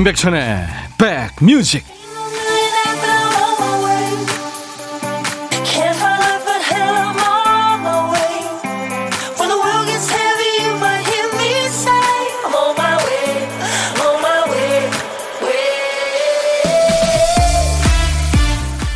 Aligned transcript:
임백천의 0.00 0.66
백뮤직 0.96 1.84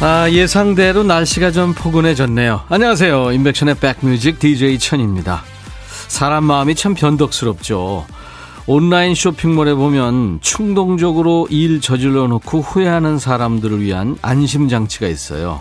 아, 0.01 0.31
예상대로 0.31 1.03
날씨가 1.03 1.51
좀 1.51 1.75
포근해졌네요. 1.75 2.65
안녕하세요. 2.71 3.33
임백천의 3.33 3.75
백뮤직 3.77 4.39
DJ 4.39 4.79
천입니다. 4.79 5.43
사람 6.09 6.45
마음이 6.45 6.75
참 6.75 6.95
변덕스럽죠. 6.95 8.07
온라인 8.67 9.15
쇼핑몰에 9.15 9.75
보면 9.75 10.39
충동적으로 10.41 11.47
일 11.51 11.83
저질러 11.83 12.29
놓고 12.29 12.63
후회하는 12.63 13.19
사람들을 13.19 13.83
위한 13.83 14.17
안심 14.23 14.69
장치가 14.69 15.07
있어요. 15.07 15.61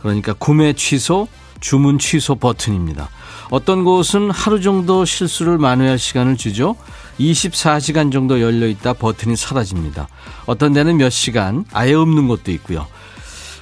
그러니까 0.00 0.34
구매 0.34 0.74
취소, 0.74 1.26
주문 1.60 1.98
취소 1.98 2.34
버튼입니다. 2.34 3.08
어떤 3.50 3.84
곳은 3.84 4.30
하루 4.30 4.60
정도 4.60 5.06
실수를 5.06 5.56
만회할 5.56 5.98
시간을 5.98 6.36
주죠. 6.36 6.76
24시간 7.18 8.12
정도 8.12 8.42
열려 8.42 8.66
있다 8.66 8.92
버튼이 8.92 9.36
사라집니다. 9.36 10.08
어떤 10.44 10.74
데는 10.74 10.98
몇 10.98 11.08
시간 11.08 11.64
아예 11.72 11.94
없는 11.94 12.28
곳도 12.28 12.50
있고요. 12.52 12.86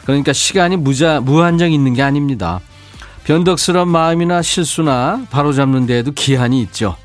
그러니까 0.04 0.32
시간이 0.32 0.76
무자, 0.76 1.20
무한정 1.20 1.70
있는 1.70 1.94
게 1.94 2.02
아닙니다. 2.02 2.58
변덕스러운 3.22 3.86
마음이나 3.86 4.42
실수나 4.42 5.24
바로잡는 5.30 5.86
데에도 5.86 6.10
기한이 6.10 6.60
있죠. 6.62 6.96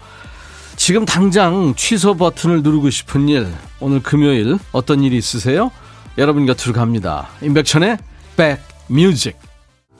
지금 0.77 1.05
당장 1.05 1.73
취소 1.75 2.15
버튼을 2.15 2.61
누르고 2.61 2.91
싶은 2.91 3.27
일, 3.27 3.47
오늘 3.81 4.01
금요일 4.01 4.57
어떤 4.71 5.03
일이 5.03 5.17
있으세요? 5.17 5.71
여러분 6.17 6.45
곁으로 6.45 6.73
갑니다. 6.73 7.27
임백천의 7.41 7.97
백뮤직. 8.37 9.37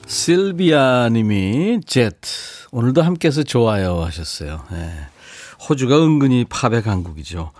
실비아 0.06 1.10
님이 1.10 1.80
Jet. 1.84 2.30
오늘도 2.70 3.02
함께해서 3.02 3.42
좋아요 3.42 4.02
하셨어요. 4.02 4.62
네. 4.70 4.90
호주가 5.68 5.98
은근히 5.98 6.46
팝의 6.48 6.82
강국이죠. 6.82 7.50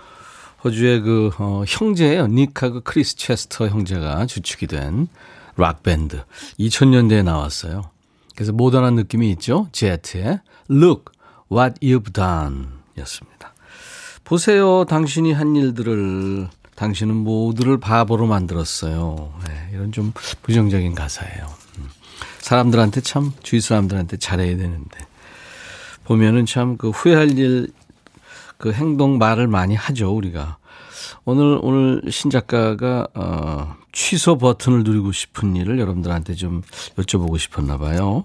호주의 0.64 1.00
그 1.00 1.30
어, 1.39 1.64
형제예요. 1.66 2.28
닉하고 2.28 2.80
크리스 2.83 3.16
체스터 3.16 3.69
형제가 3.69 4.27
주축이 4.27 4.69
된 4.69 5.08
락밴드. 5.56 6.22
2000년대에 6.61 7.24
나왔어요. 7.24 7.91
그래서 8.36 8.52
모던한 8.52 8.94
느낌이 8.94 9.28
있죠. 9.33 9.69
제트의 9.72 10.41
Look 10.70 11.12
What 11.52 11.80
You've 11.80 12.12
Done 12.14 12.78
였습니다. 13.01 13.55
보세요. 14.25 14.85
당신이 14.85 15.33
한 15.33 15.57
일들을 15.57 16.49
당신은 16.75 17.15
모두를 17.15 17.79
바보로 17.81 18.27
만들었어요. 18.27 19.33
네, 19.47 19.71
이런 19.73 19.91
좀 19.93 20.13
부정적인 20.43 20.95
가사예요. 20.95 21.47
음. 21.79 21.89
사람들한테 22.41 23.01
참 23.01 23.33
주위 23.43 23.61
사람들한테 23.61 24.17
잘해야 24.19 24.57
되는데 24.57 24.99
보면은 26.05 26.47
참 26.47 26.77
그 26.77 26.91
후회할 26.91 27.39
일 27.39 27.73
그 28.59 28.73
행동 28.73 29.19
말을 29.19 29.47
많이 29.47 29.75
하죠 29.75 30.15
우리가 30.15 30.59
오늘 31.25 31.59
오늘 31.63 32.03
신 32.11 32.31
작가가 32.31 33.07
어, 33.14 33.77
취소 33.92 34.37
버튼을 34.37 34.83
누르고 34.83 35.13
싶은 35.13 35.57
일을 35.57 35.79
여러분들한테 35.79 36.35
좀 36.35 36.63
여쭤보고 36.97 37.39
싶었나 37.39 37.79
봐요. 37.79 38.25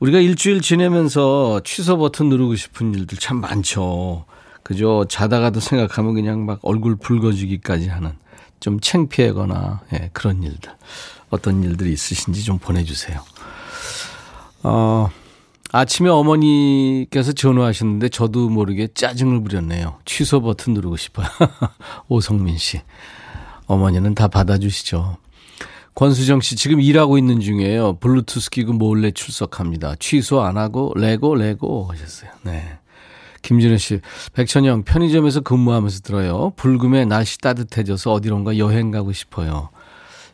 우리가 0.00 0.18
일주일 0.18 0.60
지내면서 0.60 1.60
취소 1.64 1.98
버튼 1.98 2.28
누르고 2.28 2.56
싶은 2.56 2.94
일들 2.94 3.18
참 3.18 3.40
많죠. 3.40 4.24
그죠? 4.62 5.04
자다가도 5.08 5.60
생각하면 5.60 6.14
그냥 6.14 6.46
막 6.46 6.60
얼굴 6.62 6.96
붉어지기까지 6.96 7.88
하는 7.88 8.12
좀 8.60 8.78
창피하거나 8.80 9.80
예, 9.94 10.10
그런 10.12 10.42
일들. 10.42 10.72
어떤 11.30 11.62
일들이 11.62 11.92
있으신지 11.92 12.44
좀 12.44 12.58
보내주세요. 12.58 13.20
어, 14.62 15.08
아침에 15.72 16.08
어머니께서 16.08 17.32
전화하셨는데 17.32 18.08
저도 18.08 18.48
모르게 18.48 18.88
짜증을 18.92 19.42
부렸네요. 19.42 19.98
취소 20.04 20.40
버튼 20.40 20.74
누르고 20.74 20.96
싶어요. 20.96 21.26
오성민 22.08 22.58
씨. 22.58 22.80
어머니는 23.66 24.14
다 24.16 24.26
받아주시죠. 24.26 25.16
권수정 25.94 26.40
씨 26.40 26.56
지금 26.56 26.80
일하고 26.80 27.18
있는 27.18 27.40
중이에요. 27.40 27.94
블루투스 27.98 28.50
끼고 28.50 28.72
몰래 28.74 29.10
출석합니다. 29.10 29.96
취소 29.98 30.40
안 30.40 30.56
하고 30.56 30.92
레고 30.96 31.34
레고 31.34 31.86
하셨어요. 31.90 32.30
네. 32.42 32.78
김진우 33.42 33.78
씨, 33.78 34.00
백천영 34.34 34.82
편의점에서 34.82 35.40
근무하면서 35.40 36.00
들어요. 36.00 36.52
불금에 36.56 37.06
날씨 37.06 37.38
따뜻해져서 37.38 38.12
어디론가 38.12 38.58
여행 38.58 38.90
가고 38.90 39.12
싶어요. 39.12 39.70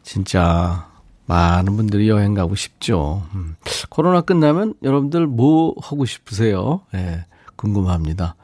진짜 0.03 0.89
많은 1.27 1.77
분들이 1.77 2.09
여행 2.09 2.35
가고 2.35 2.55
싶죠. 2.55 3.25
음. 3.35 3.57
코로나 3.91 4.21
끝나면 4.21 4.75
여러분들 4.83 5.27
뭐 5.27 5.75
하고 5.81 6.05
싶으세요? 6.05 6.81
예, 6.95 6.97
네, 6.99 7.27
궁금합니다. 7.57 8.35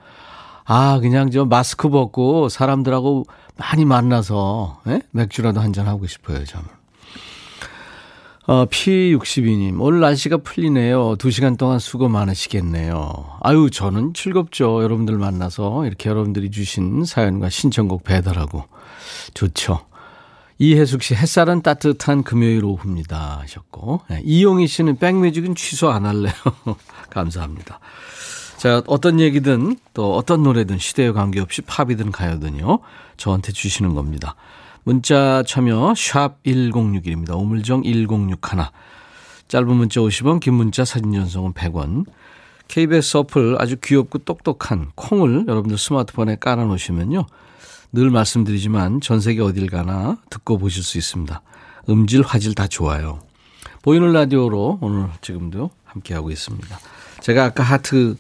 아, 0.64 0.98
그냥 1.00 1.30
저 1.30 1.44
마스크 1.44 1.88
벗고 1.88 2.48
사람들하고 2.48 3.24
많이 3.56 3.84
만나서 3.84 4.80
예? 4.88 5.02
맥주라도 5.10 5.60
한잔 5.60 5.86
하고 5.86 6.06
싶어요, 6.06 6.44
저는. 6.44 6.66
어, 8.46 8.66
P62님, 8.66 9.80
오늘 9.80 10.00
날씨가 10.00 10.38
풀리네요. 10.38 11.14
두 11.16 11.30
시간 11.30 11.56
동안 11.56 11.78
수고 11.78 12.08
많으시겠네요. 12.08 13.38
아유, 13.40 13.70
저는 13.70 14.14
즐겁죠. 14.14 14.82
여러분들 14.82 15.16
만나서 15.16 15.86
이렇게 15.86 16.10
여러분들이 16.10 16.50
주신 16.50 17.04
사연과 17.04 17.50
신청곡 17.50 18.02
배달하고. 18.02 18.64
좋죠. 19.34 19.86
이혜숙 20.58 21.04
씨, 21.04 21.14
햇살은 21.14 21.62
따뜻한 21.62 22.24
금요일 22.24 22.64
오후입니다. 22.64 23.38
하셨고. 23.42 24.00
네, 24.10 24.20
이용희 24.24 24.66
씨는 24.66 24.96
백뮤직은 24.96 25.54
취소 25.54 25.90
안 25.90 26.04
할래요. 26.04 26.32
감사합니다. 27.10 27.78
자, 28.56 28.82
어떤 28.86 29.20
얘기든 29.20 29.76
또 29.94 30.16
어떤 30.16 30.42
노래든 30.42 30.78
시대에 30.78 31.12
관계없이 31.12 31.62
팝이든 31.62 32.10
가요든요. 32.10 32.80
저한테 33.16 33.52
주시는 33.52 33.94
겁니다. 33.94 34.34
문자 34.84 35.44
참여 35.46 35.94
샵 35.96 36.42
1061입니다. 36.42 37.36
오물정 37.36 37.84
1061. 37.84 38.36
짧은 39.46 39.68
문자 39.68 40.00
50원, 40.00 40.40
긴 40.40 40.54
문자 40.54 40.84
사진 40.84 41.12
전송은 41.12 41.52
100원. 41.52 42.06
KBS 42.66 43.18
어플 43.18 43.56
아주 43.60 43.76
귀엽고 43.82 44.18
똑똑한 44.20 44.90
콩을 44.94 45.44
여러분들 45.46 45.78
스마트폰에 45.78 46.36
깔아 46.40 46.64
놓으시면요. 46.64 47.26
늘 47.92 48.10
말씀드리지만 48.10 49.00
전 49.00 49.20
세계 49.20 49.42
어딜 49.42 49.68
가나 49.68 50.16
듣고 50.30 50.58
보실 50.58 50.82
수 50.82 50.98
있습니다. 50.98 51.42
음질, 51.88 52.22
화질 52.22 52.54
다 52.54 52.66
좋아요. 52.66 53.20
보이는 53.82 54.12
라디오로 54.12 54.78
오늘 54.80 55.08
지금도 55.20 55.70
함께하고 55.84 56.30
있습니다. 56.30 56.78
제가 57.20 57.44
아까 57.44 57.62
하트 57.62 58.16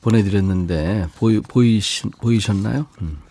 보내드렸는데 0.00 1.08
보이, 1.16 1.40
보이시, 1.40 2.08
보이셨나요? 2.20 2.86
음. 3.02 3.25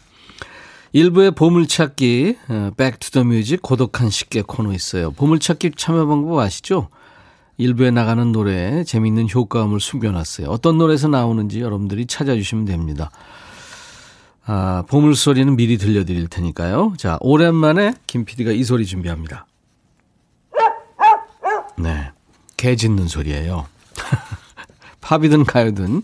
일부의 0.95 1.31
보물찾기 1.31 2.38
Back 2.78 3.01
to 3.01 3.13
the 3.13 3.31
Music 3.31 3.62
고독한 3.61 4.09
식객 4.09 4.47
코너 4.47 4.72
있어요. 4.72 5.11
보물찾기 5.11 5.72
참여 5.75 6.06
방법 6.06 6.39
아시죠? 6.39 6.88
일부에 7.57 7.91
나가는 7.91 8.31
노래에 8.31 8.85
재미있는 8.85 9.28
효과음을 9.29 9.81
숨겨놨어요. 9.81 10.47
어떤 10.47 10.78
노래에서 10.78 11.09
나오는지 11.09 11.59
여러분들이 11.59 12.05
찾아주시면 12.05 12.64
됩니다. 12.64 13.11
아, 14.46 14.85
보물소리는 14.87 15.58
미리 15.58 15.78
들려드릴 15.78 16.29
테니까요. 16.29 16.93
자, 16.97 17.17
오랜만에 17.20 17.96
김 18.08 18.23
PD가 18.23 18.52
이 18.52 18.64
소리 18.64 18.85
준비합니다. 18.85 19.47
네. 21.78 22.09
개 22.55 22.78
짖는 22.78 23.09
소리예요. 23.09 23.66
팝이든 25.02 25.43
가요든 25.43 26.03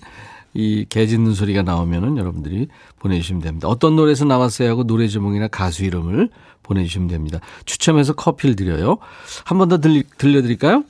이 0.53 0.85
개 0.89 1.07
짖는 1.07 1.33
소리가 1.33 1.61
나오면은 1.61 2.17
여러분들이 2.17 2.67
보내주시면 2.99 3.41
됩니다. 3.41 3.67
어떤 3.67 3.95
노래에서 3.95 4.25
나왔어요 4.25 4.69
하고 4.69 4.83
노래 4.83 5.07
제목이나 5.07 5.47
가수 5.47 5.83
이름을 5.85 6.29
보내주시면 6.63 7.07
됩니다. 7.07 7.39
추첨해서 7.65 8.13
커피를 8.13 8.55
드려요. 8.55 8.97
한 9.45 9.57
번 9.57 9.69
더 9.69 9.77
들려드릴까요? 9.79 10.83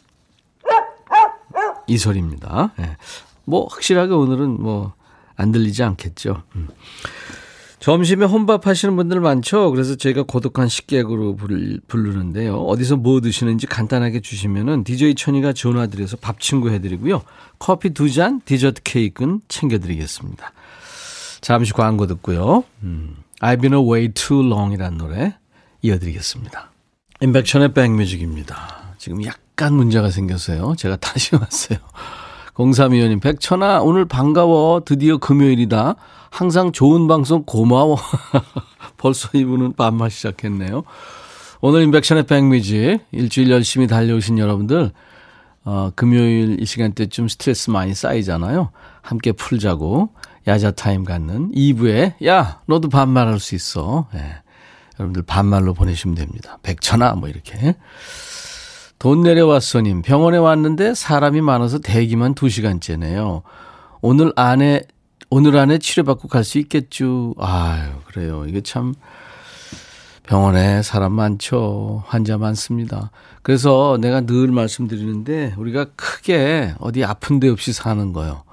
이 1.87 1.97
소리입니다. 1.97 2.73
네. 2.77 2.95
뭐 3.45 3.67
확실하게 3.67 4.13
오늘은 4.13 4.61
뭐 4.61 4.93
안 5.37 5.51
들리지 5.51 5.81
않겠죠. 5.83 6.43
음. 6.55 6.67
점심에 7.81 8.25
혼밥 8.25 8.67
하시는 8.67 8.95
분들 8.95 9.19
많죠. 9.21 9.71
그래서 9.71 9.95
저희가 9.95 10.23
고독한 10.23 10.69
식객으로 10.69 11.35
부르는데요. 11.87 12.57
어디서 12.57 12.95
뭐 12.97 13.19
드시는지 13.21 13.65
간단하게 13.65 14.21
주시면은 14.21 14.83
DJ 14.83 15.15
천이가 15.15 15.53
전화 15.53 15.87
드려서 15.87 16.15
밥 16.15 16.39
친구 16.39 16.69
해드리고요. 16.69 17.23
커피 17.57 17.89
두 17.89 18.11
잔, 18.11 18.39
디저트 18.45 18.83
케이크는 18.83 19.41
챙겨드리겠습니다. 19.47 20.53
잠시 21.41 21.73
광고 21.73 22.05
듣고요. 22.05 22.63
음, 22.83 23.17
I've 23.39 23.61
been 23.61 23.73
away 23.73 24.09
too 24.09 24.45
long 24.45 24.75
이란 24.75 24.97
노래 24.99 25.35
이어드리겠습니다. 25.81 26.69
인백션의 27.21 27.73
백뮤직입니다. 27.73 28.93
지금 28.99 29.25
약간 29.25 29.73
문제가 29.73 30.11
생겼어요. 30.11 30.75
제가 30.77 30.97
다시 30.97 31.33
왔어요. 31.35 31.79
공삼위원님, 32.53 33.19
백천아, 33.19 33.81
오늘 33.81 34.05
반가워. 34.05 34.81
드디어 34.85 35.17
금요일이다. 35.17 35.95
항상 36.29 36.71
좋은 36.71 37.07
방송 37.07 37.43
고마워. 37.43 37.97
벌써 38.97 39.29
이분은 39.33 39.73
반말 39.73 40.09
시작했네요. 40.09 40.83
오늘 41.61 41.83
인백션의 41.83 42.23
백미지 42.23 42.99
일주일 43.11 43.51
열심히 43.51 43.87
달려오신 43.87 44.39
여러분들 44.39 44.91
어, 45.63 45.91
금요일 45.95 46.59
이 46.59 46.65
시간대쯤 46.65 47.27
스트레스 47.27 47.69
많이 47.69 47.93
쌓이잖아요. 47.93 48.71
함께 49.01 49.31
풀자고 49.31 50.09
야자 50.47 50.71
타임 50.71 51.03
갖는 51.03 51.51
2부에 51.51 52.25
야 52.25 52.61
너도 52.65 52.89
반말할 52.89 53.39
수 53.39 53.53
있어. 53.53 54.07
예. 54.15 54.41
여러분들 54.99 55.23
반말로 55.23 55.73
보내시면 55.73 56.15
됩니다. 56.15 56.57
백천아 56.63 57.13
뭐 57.13 57.29
이렇게. 57.29 57.75
돈 59.01 59.21
내려왔어님 59.21 60.03
병원에 60.03 60.37
왔는데 60.37 60.93
사람이 60.93 61.41
많아서 61.41 61.79
대기만 61.79 62.35
2시간째네요. 62.35 63.41
오늘 64.03 64.31
안에 64.35 64.83
오늘 65.31 65.57
안에 65.57 65.79
치료받고 65.79 66.27
갈 66.27 66.43
수 66.43 66.59
있겠죠. 66.59 67.33
아유 67.39 67.93
그래요. 68.05 68.45
이게 68.47 68.61
참 68.61 68.93
병원에 70.21 70.83
사람 70.83 71.13
많죠. 71.13 72.03
환자 72.05 72.37
많습니다. 72.37 73.09
그래서 73.41 73.97
내가 73.99 74.21
늘 74.21 74.49
말씀드리는데 74.51 75.55
우리가 75.57 75.85
크게 75.95 76.75
어디 76.77 77.03
아픈 77.03 77.39
데 77.39 77.49
없이 77.49 77.73
사는 77.73 78.13
거요. 78.13 78.43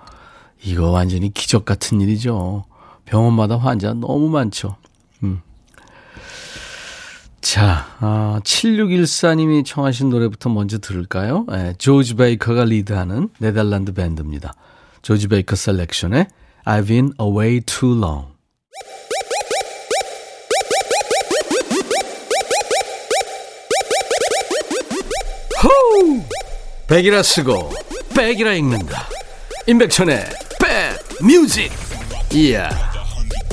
이거 0.64 0.90
완전히 0.90 1.30
기적 1.30 1.66
같은 1.66 2.00
일이죠. 2.00 2.64
병원마다 3.04 3.58
환자 3.58 3.92
너무 3.92 4.30
많죠. 4.30 4.76
음. 5.24 5.42
자, 7.50 7.86
아, 8.00 8.40
7614님이 8.44 9.64
청하신 9.64 10.10
노래부터 10.10 10.50
먼저 10.50 10.76
들을까요? 10.76 11.46
네, 11.48 11.72
조지 11.78 12.14
베이커가 12.14 12.64
리드하는 12.64 13.30
네덜란드 13.38 13.94
밴드입니다. 13.94 14.52
조지 15.00 15.28
베이커 15.28 15.56
셀렉션의 15.56 16.26
I've 16.66 16.88
been 16.88 17.14
away 17.18 17.62
too 17.62 17.96
long. 17.96 18.26
호우! 25.64 26.22
백이라 26.86 27.22
쓰고 27.22 27.70
Back이라 28.14 28.52
읽는다. 28.52 29.08
임백천의 29.66 30.22
백 30.60 31.24
뮤직. 31.26 31.72
이야. 32.30 32.68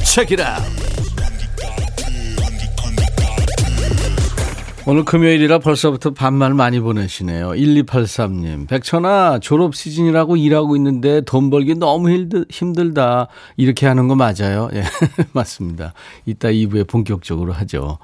Check 0.03 0.35
it 0.35 0.48
out. 0.48 0.74
오늘 4.87 5.03
금요일이라 5.03 5.57
벌써부터 5.59 6.11
반말 6.13 6.53
많이 6.53 6.79
보내시네요. 6.79 7.49
1283님. 7.53 8.67
백천아, 8.67 9.39
졸업 9.39 9.73
시즌이라고 9.73 10.37
일하고 10.37 10.75
있는데 10.75 11.21
돈 11.21 11.49
벌기 11.49 11.73
너무 11.73 12.11
힘들, 12.11 12.93
다 12.93 13.27
이렇게 13.57 13.87
하는 13.87 14.07
거 14.07 14.13
맞아요? 14.13 14.69
예, 14.75 14.83
맞습니다. 15.33 15.93
이따 16.27 16.49
2부에 16.49 16.87
본격적으로 16.87 17.51
하죠. 17.53 17.97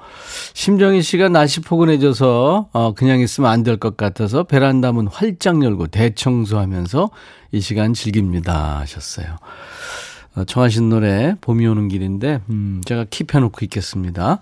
심정희 0.54 1.02
씨가 1.02 1.28
날씨 1.28 1.60
포근해져서, 1.60 2.70
어, 2.72 2.94
그냥 2.94 3.20
있으면 3.20 3.50
안 3.50 3.62
될 3.62 3.76
것 3.78 3.96
같아서 3.96 4.42
베란다 4.42 4.90
문 4.90 5.06
활짝 5.06 5.62
열고 5.62 5.86
대청소하면서 5.86 7.10
이 7.52 7.60
시간 7.60 7.94
즐깁니다. 7.94 8.80
하셨어요. 8.80 9.36
어, 10.34 10.42
청하신 10.44 10.88
노래, 10.88 11.36
봄이 11.42 11.64
오는 11.64 11.86
길인데, 11.86 12.40
음, 12.50 12.80
제가 12.84 13.04
킵해놓고 13.04 13.62
있겠습니다. 13.62 14.40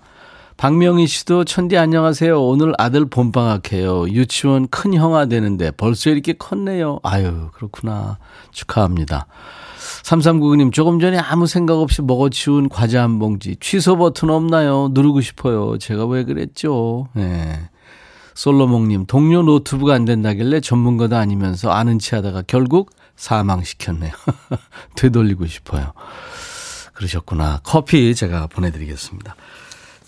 박명희 0.61 1.07
씨도 1.07 1.45
천디 1.45 1.75
안녕하세요. 1.75 2.39
오늘 2.39 2.75
아들 2.77 3.09
봄방학해요. 3.09 4.09
유치원 4.09 4.67
큰 4.67 4.93
형아 4.93 5.25
되는데 5.25 5.71
벌써 5.71 6.11
이렇게 6.11 6.33
컸네요. 6.33 6.99
아유, 7.01 7.49
그렇구나. 7.55 8.19
축하합니다. 8.51 9.25
3399님, 10.03 10.71
조금 10.71 10.99
전에 10.99 11.17
아무 11.17 11.47
생각 11.47 11.79
없이 11.79 12.03
먹어치운 12.03 12.69
과자 12.69 13.01
한 13.01 13.17
봉지. 13.17 13.55
취소 13.59 13.97
버튼 13.97 14.29
없나요? 14.29 14.89
누르고 14.91 15.21
싶어요. 15.21 15.79
제가 15.79 16.05
왜 16.05 16.23
그랬죠? 16.25 17.07
네. 17.15 17.59
솔로몽님, 18.35 19.07
동료 19.07 19.41
노트북 19.41 19.89
안 19.89 20.05
된다길래 20.05 20.59
전문가도 20.59 21.15
아니면서 21.15 21.71
아는 21.71 21.97
체 21.97 22.17
하다가 22.17 22.43
결국 22.45 22.91
사망시켰네요. 23.15 24.11
되돌리고 24.93 25.47
싶어요. 25.47 25.93
그러셨구나. 26.93 27.61
커피 27.63 28.13
제가 28.13 28.45
보내드리겠습니다. 28.45 29.35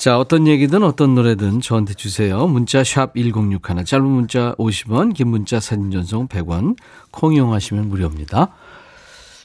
자, 0.03 0.19
어떤 0.19 0.47
얘기든 0.47 0.83
어떤 0.83 1.15
노래든 1.15 1.61
저한테 1.61 1.93
주세요. 1.93 2.45
문자 2.45 2.83
샵 2.83 3.13
1061, 3.15 3.85
짧은 3.85 4.05
문자 4.05 4.53
50원, 4.55 5.13
긴 5.13 5.29
문자 5.29 5.61
사진 5.61 5.91
전송 5.91 6.27
100원, 6.27 6.75
콩 7.09 7.33
이용하시면 7.33 7.87
무료입니다. 7.87 8.49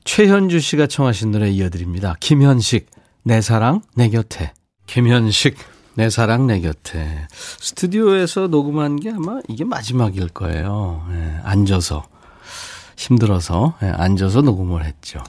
최현주 0.02 0.58
씨가 0.58 0.88
청하신 0.88 1.30
노래 1.30 1.48
이어드립니다. 1.48 2.16
김현식, 2.18 2.90
내 3.22 3.40
사랑, 3.40 3.82
내 3.94 4.08
곁에. 4.10 4.52
김현식, 4.88 5.56
내 5.94 6.10
사랑, 6.10 6.48
내 6.48 6.58
곁에. 6.58 7.28
스튜디오에서 7.30 8.48
녹음한 8.48 8.96
게 8.96 9.12
아마 9.12 9.38
이게 9.46 9.62
마지막일 9.62 10.30
거예요. 10.30 11.06
네, 11.08 11.38
앉아서. 11.44 12.02
힘들어서, 12.96 13.74
네, 13.80 13.90
앉아서 13.90 14.40
녹음을 14.40 14.84
했죠. 14.84 15.22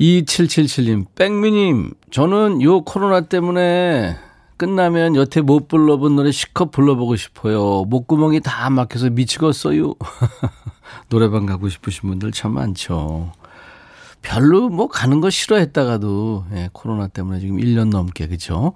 2777님, 0.00 1.06
백미님, 1.14 1.92
저는 2.10 2.62
요 2.62 2.82
코로나 2.82 3.22
때문에 3.22 4.16
끝나면 4.56 5.16
여태 5.16 5.40
못 5.40 5.68
불러본 5.68 6.16
노래 6.16 6.30
시컷 6.32 6.70
불러보고 6.70 7.16
싶어요. 7.16 7.84
목구멍이 7.84 8.40
다 8.40 8.70
막혀서 8.70 9.10
미치겠어요. 9.10 9.94
노래방 11.10 11.46
가고 11.46 11.68
싶으신 11.68 12.08
분들 12.08 12.32
참 12.32 12.52
많죠. 12.52 13.32
별로 14.22 14.68
뭐 14.70 14.88
가는 14.88 15.20
거 15.20 15.28
싫어했다가도 15.28 16.46
예, 16.54 16.70
코로나 16.72 17.08
때문에 17.08 17.40
지금 17.40 17.58
1년 17.58 17.90
넘게 17.90 18.26
그죠? 18.26 18.72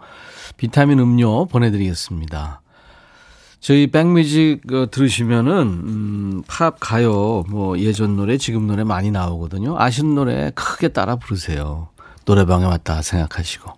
비타민 0.57 0.99
음료 0.99 1.47
보내드리겠습니다. 1.47 2.61
저희 3.61 3.89
백뮤직 3.89 4.61
어, 4.73 4.87
들으시면은 4.91 5.53
음, 5.63 6.43
팝 6.47 6.77
가요 6.79 7.45
뭐 7.49 7.79
예전 7.79 8.17
노래 8.17 8.39
지금 8.39 8.67
노래 8.67 8.85
많이 8.85 9.11
나오거든요. 9.11 9.77
아시는 9.79 10.15
노래 10.15 10.51
크게 10.55 10.89
따라 10.89 11.17
부르세요. 11.17 11.89
노래방에 12.25 12.65
왔다 12.65 13.03
생각하시고. 13.03 13.73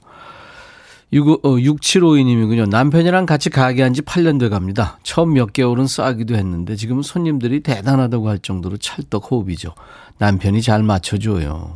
6, 1.12 1.28
어, 1.28 1.38
6752님이군요. 1.42 2.68
남편이랑 2.68 3.26
같이 3.26 3.50
가게 3.50 3.82
한 3.82 3.94
지 3.94 4.02
8년 4.02 4.38
돼 4.38 4.48
갑니다. 4.48 4.98
처음 5.02 5.32
몇 5.32 5.52
개월은 5.52 5.86
싸기도 5.88 6.36
했는데 6.36 6.76
지금은 6.76 7.02
손님들이 7.02 7.60
대단하다고 7.60 8.28
할 8.28 8.38
정도로 8.38 8.76
찰떡 8.76 9.30
호흡이죠. 9.32 9.74
남편이 10.18 10.62
잘 10.62 10.82
맞춰줘요. 10.84 11.74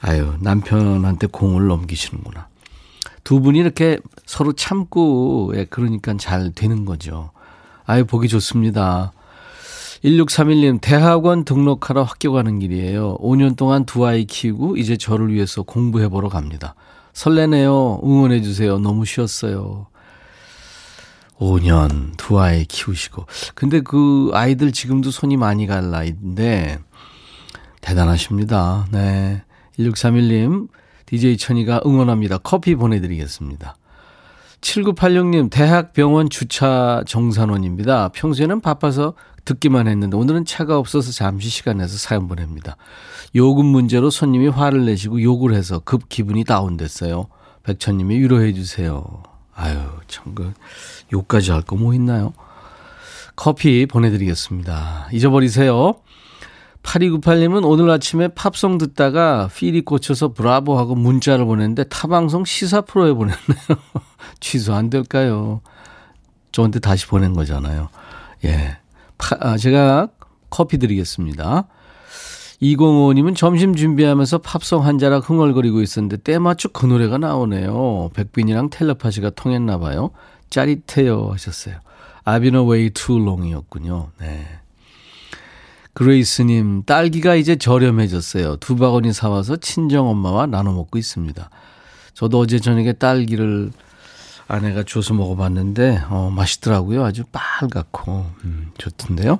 아유, 0.00 0.32
남편한테 0.40 1.26
공을 1.26 1.66
넘기시는구나. 1.66 2.47
두 3.28 3.42
분이 3.42 3.58
이렇게 3.58 3.98
서로 4.24 4.54
참고, 4.54 5.52
예, 5.54 5.66
그러니까 5.66 6.16
잘 6.16 6.50
되는 6.50 6.86
거죠. 6.86 7.30
아유, 7.84 8.06
보기 8.06 8.26
좋습니다. 8.26 9.12
1631님, 10.02 10.78
대학원 10.80 11.44
등록하러 11.44 12.04
학교 12.04 12.32
가는 12.32 12.58
길이에요. 12.58 13.18
5년 13.18 13.54
동안 13.54 13.84
두 13.84 14.06
아이 14.06 14.24
키우고 14.24 14.78
이제 14.78 14.96
저를 14.96 15.30
위해서 15.30 15.62
공부해보러 15.62 16.30
갑니다. 16.30 16.74
설레네요. 17.12 18.00
응원해주세요. 18.02 18.78
너무 18.78 19.04
쉬웠어요. 19.04 19.88
5년 21.38 22.16
두 22.16 22.40
아이 22.40 22.64
키우시고. 22.64 23.26
근데 23.54 23.80
그 23.82 24.30
아이들 24.32 24.72
지금도 24.72 25.10
손이 25.10 25.36
많이 25.36 25.66
갈 25.66 25.90
나이인데, 25.90 26.78
대단하십니다. 27.82 28.86
네. 28.90 29.42
1631님, 29.78 30.68
DJ 31.08 31.38
천이가 31.38 31.80
응원합니다. 31.86 32.36
커피 32.38 32.74
보내드리겠습니다. 32.74 33.76
7986님, 34.60 35.50
대학병원 35.50 36.28
주차 36.28 37.02
정산원입니다. 37.06 38.08
평소에는 38.08 38.60
바빠서 38.60 39.14
듣기만 39.46 39.88
했는데 39.88 40.16
오늘은 40.18 40.44
차가 40.44 40.76
없어서 40.78 41.10
잠시 41.12 41.48
시간 41.48 41.78
내서 41.78 41.96
사연 41.96 42.28
보냅니다. 42.28 42.76
요금 43.34 43.64
문제로 43.64 44.10
손님이 44.10 44.48
화를 44.48 44.84
내시고 44.84 45.22
욕을 45.22 45.54
해서 45.54 45.78
급 45.78 46.08
기분이 46.10 46.44
다운됐어요. 46.44 47.28
백천님이 47.62 48.18
위로해 48.18 48.52
주세요. 48.52 49.22
아유, 49.54 49.78
참, 50.08 50.34
그, 50.34 50.52
욕까지 51.12 51.52
할 51.52 51.62
거 51.62 51.76
뭐 51.76 51.94
있나요? 51.94 52.34
커피 53.36 53.86
보내드리겠습니다. 53.86 55.08
잊어버리세요. 55.12 55.94
8298님은 56.88 57.64
오늘 57.64 57.90
아침에 57.90 58.28
팝송 58.28 58.78
듣다가 58.78 59.48
필이 59.54 59.82
꽂혀서 59.82 60.32
브라보 60.32 60.78
하고 60.78 60.94
문자를 60.94 61.44
보냈는데 61.44 61.84
타방송 61.84 62.44
시사 62.46 62.80
프로에 62.80 63.12
보냈네요. 63.12 63.36
취소 64.40 64.74
안 64.74 64.88
될까요? 64.88 65.60
저한테 66.50 66.80
다시 66.80 67.06
보낸 67.06 67.34
거잖아요. 67.34 67.88
예. 68.46 68.78
파, 69.18 69.36
아, 69.40 69.58
제가 69.58 70.08
커피 70.48 70.78
드리겠습니다. 70.78 71.66
205님은 72.62 73.36
점심 73.36 73.76
준비하면서 73.76 74.38
팝송 74.38 74.84
한 74.84 74.98
자락 74.98 75.28
흥얼거리고 75.28 75.82
있었는데 75.82 76.16
때맞춰 76.18 76.70
그 76.70 76.86
노래가 76.86 77.18
나오네요. 77.18 78.10
백빈이랑 78.14 78.70
텔레파시가 78.70 79.30
통했나 79.30 79.78
봐요. 79.78 80.10
짜릿해요 80.50 81.30
하셨어요. 81.32 81.76
I've 82.24 82.40
been 82.40 82.56
away 82.56 82.90
too 82.90 83.22
long이었군요. 83.22 84.10
네. 84.20 84.46
그레이스님, 85.98 86.84
딸기가 86.84 87.34
이제 87.34 87.56
저렴해졌어요. 87.56 88.58
두 88.58 88.76
바구니 88.76 89.12
사와서 89.12 89.56
친정엄마와 89.56 90.46
나눠 90.46 90.72
먹고 90.72 90.96
있습니다. 90.96 91.50
저도 92.14 92.38
어제 92.38 92.60
저녁에 92.60 92.92
딸기를 92.92 93.72
아내가 94.46 94.84
줘서 94.84 95.14
먹어봤는데, 95.14 96.04
어, 96.08 96.30
맛있더라고요. 96.30 97.04
아주 97.04 97.24
빨갛고, 97.32 98.26
음, 98.44 98.70
좋던데요. 98.78 99.38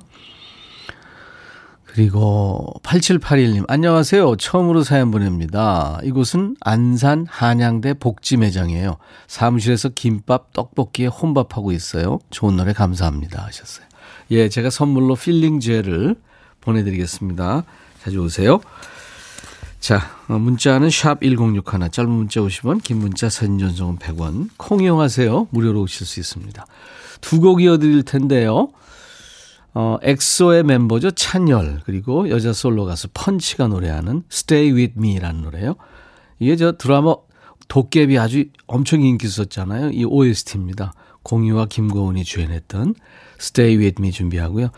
그리고 1.85 2.73
8781님, 2.83 3.63
안녕하세요. 3.69 4.35
처음으로 4.35 4.83
사연 4.83 5.11
보냅니다. 5.11 5.97
이곳은 6.03 6.57
안산 6.59 7.25
한양대 7.29 7.93
복지 7.93 8.35
매장이에요. 8.35 8.97
사무실에서 9.27 9.87
김밥, 9.95 10.51
떡볶이에 10.51 11.07
혼밥하고 11.07 11.71
있어요. 11.71 12.19
좋은 12.31 12.57
노래 12.57 12.73
감사합니다. 12.73 13.45
하셨어요. 13.45 13.85
예, 14.31 14.49
제가 14.49 14.69
선물로 14.69 15.15
필링 15.15 15.61
젤을 15.61 16.17
보내드리겠습니다. 16.69 17.63
자주 18.03 18.21
오세요. 18.21 18.61
자, 19.79 20.01
어, 20.27 20.37
문자는 20.37 20.89
샵 20.89 21.21
1061, 21.21 21.89
짧은 21.91 22.09
문자 22.09 22.41
50원, 22.41 22.83
긴 22.83 22.97
문자 22.97 23.29
사진 23.29 23.57
전송은 23.57 23.97
100원. 23.97 24.49
콩 24.57 24.81
이용하세요. 24.81 25.47
무료로 25.51 25.81
오실 25.81 26.05
수 26.05 26.19
있습니다. 26.19 26.65
두 27.21 27.39
곡 27.39 27.61
이어드릴 27.61 28.03
텐데요. 28.03 28.69
어, 29.73 29.97
엑소의 30.01 30.63
멤버죠. 30.63 31.11
찬열. 31.11 31.81
그리고 31.85 32.29
여자 32.29 32.53
솔로 32.53 32.85
가수 32.85 33.07
펀치가 33.13 33.67
노래하는 33.67 34.23
Stay 34.31 34.71
With 34.71 34.95
Me라는 34.97 35.41
노래요. 35.41 35.75
이게 36.39 36.55
저 36.55 36.73
드라마 36.73 37.15
도깨비 37.67 38.17
아주 38.17 38.45
엄청 38.67 39.01
인기 39.01 39.27
있었잖아요. 39.27 39.91
이 39.91 40.03
OST입니다. 40.05 40.93
공유와 41.29 41.67
김고은이 41.67 42.23
주연했던 42.23 42.95
Stay 43.39 43.77
With 43.77 44.01
Me 44.01 44.11
준비하고요. 44.11 44.69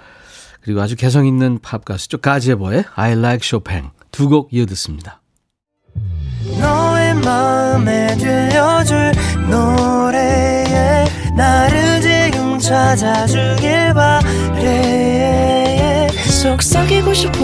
그리고 0.62 0.82
아주 0.82 0.98
개성 0.98 1.26
있는 1.26 1.60
팝 1.62 1.86
가수죠. 1.86 2.18
가제버의 2.20 2.84
I 2.96 3.14
Like 3.14 3.48
Chopin 3.48 3.86
두 4.12 4.28
곡 4.28 4.54
이어 4.54 4.66
듣습니다. 4.66 5.22
너의 6.60 7.16
마음에 7.16 8.18
들려줄 8.18 9.14
노래에 9.50 11.06
나를 11.38 12.02
지금 12.02 12.60
찾아주길 12.60 13.94
바래 13.94 16.10
속삭이고 16.42 17.14
싶어 17.14 17.38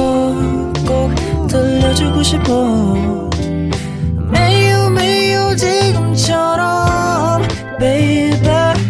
꼭 0.85 1.47
들려주고 1.47 2.23
싶어 2.23 3.29
매우 4.31 4.89
매우 4.89 5.55
지금처럼 5.55 7.41
baby 7.79 8.66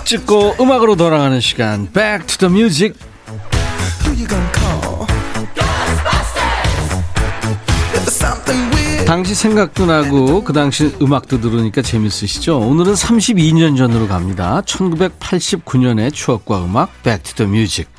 추억 0.00 0.06
찍고 0.06 0.56
음악으로 0.60 0.96
돌아가는 0.96 1.40
시간 1.40 1.90
Back 1.92 2.26
to 2.26 2.48
the 2.48 2.52
Music 2.54 2.98
당시 9.06 9.34
생각도 9.34 9.86
나고 9.86 10.44
그 10.44 10.52
당시 10.52 10.94
음악도 11.02 11.40
들으니까 11.40 11.82
재밌으시죠? 11.82 12.60
오늘은 12.60 12.94
32년 12.94 13.76
전으로 13.76 14.06
갑니다. 14.06 14.62
1989년의 14.66 16.12
추억과 16.12 16.64
음악 16.64 17.02
Back 17.02 17.34
to 17.34 17.46
the 17.46 17.50
Music 17.50 17.90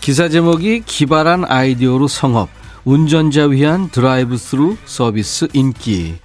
기사 0.00 0.28
제목이 0.28 0.82
기발한 0.86 1.44
아이디어로 1.44 2.08
성업 2.08 2.48
운전자 2.84 3.44
위한 3.46 3.90
드라이브 3.90 4.36
스루 4.36 4.76
서비스 4.84 5.48
인기 5.52 6.16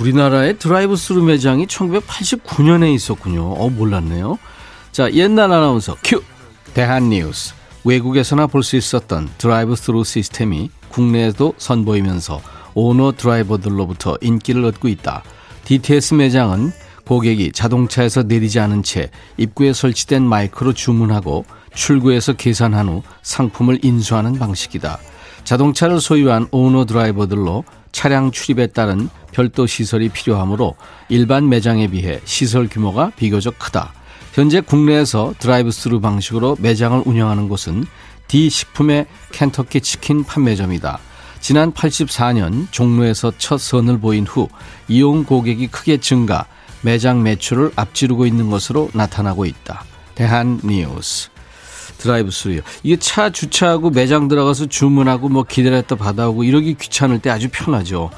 우리나라의 0.00 0.58
드라이브 0.58 0.96
스루 0.96 1.22
매장이 1.22 1.66
1989년에 1.66 2.94
있었군요. 2.94 3.52
어, 3.52 3.68
몰랐네요. 3.70 4.38
자, 4.92 5.10
옛날 5.12 5.52
아나운서 5.52 5.96
큐! 6.04 6.22
대한뉴스. 6.74 7.54
외국에서나 7.84 8.46
볼 8.48 8.62
수 8.62 8.76
있었던 8.76 9.28
드라이브 9.38 9.76
스루 9.76 10.02
시스템이 10.04 10.70
국내에도 10.88 11.54
선보이면서 11.58 12.40
오너 12.74 13.12
드라이버들로부터 13.16 14.18
인기를 14.20 14.64
얻고 14.64 14.88
있다. 14.88 15.22
DTS 15.64 16.14
매장은 16.14 16.72
고객이 17.06 17.52
자동차에서 17.52 18.24
내리지 18.24 18.58
않은 18.60 18.82
채 18.82 19.10
입구에 19.36 19.72
설치된 19.72 20.24
마이크로 20.24 20.72
주문하고 20.72 21.44
출구에서 21.74 22.32
계산한 22.32 22.88
후 22.88 23.02
상품을 23.22 23.78
인수하는 23.84 24.38
방식이다. 24.38 24.98
자동차를 25.44 26.00
소유한 26.00 26.48
오너 26.50 26.86
드라이버들로 26.86 27.64
차량 27.92 28.32
출입에 28.32 28.66
따른 28.68 29.08
별도 29.36 29.66
시설이 29.66 30.08
필요하므로 30.08 30.76
일반 31.10 31.50
매장에 31.50 31.88
비해 31.88 32.20
시설 32.24 32.68
규모가 32.68 33.12
비교적 33.16 33.58
크다. 33.58 33.92
현재 34.32 34.62
국내에서 34.62 35.34
드라이브 35.38 35.70
스루 35.70 36.00
방식으로 36.00 36.56
매장을 36.58 37.02
운영하는 37.04 37.46
곳은 37.46 37.84
D 38.28 38.48
식품의 38.48 39.06
켄터키 39.32 39.82
치킨 39.82 40.24
판매점이다. 40.24 40.98
지난 41.40 41.70
84년 41.72 42.66
종로에서 42.70 43.30
첫 43.36 43.60
선을 43.60 44.00
보인 44.00 44.26
후 44.26 44.48
이용 44.88 45.24
고객이 45.24 45.66
크게 45.66 45.98
증가, 45.98 46.46
매장 46.80 47.22
매출을 47.22 47.72
앞지르고 47.76 48.24
있는 48.24 48.48
것으로 48.48 48.88
나타나고 48.94 49.44
있다. 49.44 49.84
대한 50.14 50.60
뉴스. 50.64 51.28
드라이브 51.98 52.30
스루요. 52.30 52.62
이게 52.82 52.96
차 52.96 53.28
주차하고 53.28 53.90
매장 53.90 54.28
들어가서 54.28 54.66
주문하고 54.66 55.28
뭐 55.28 55.42
기다렸다 55.42 55.96
받아오고 55.96 56.44
이러기 56.44 56.74
귀찮을 56.74 57.18
때 57.18 57.28
아주 57.28 57.48
편하죠. 57.52 58.10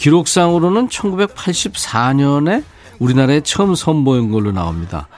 기록상으로는 0.00 0.88
1984년에 0.88 2.64
우리나라에 2.98 3.40
처음 3.42 3.74
선보인 3.74 4.30
걸로 4.30 4.50
나옵니다. 4.50 5.08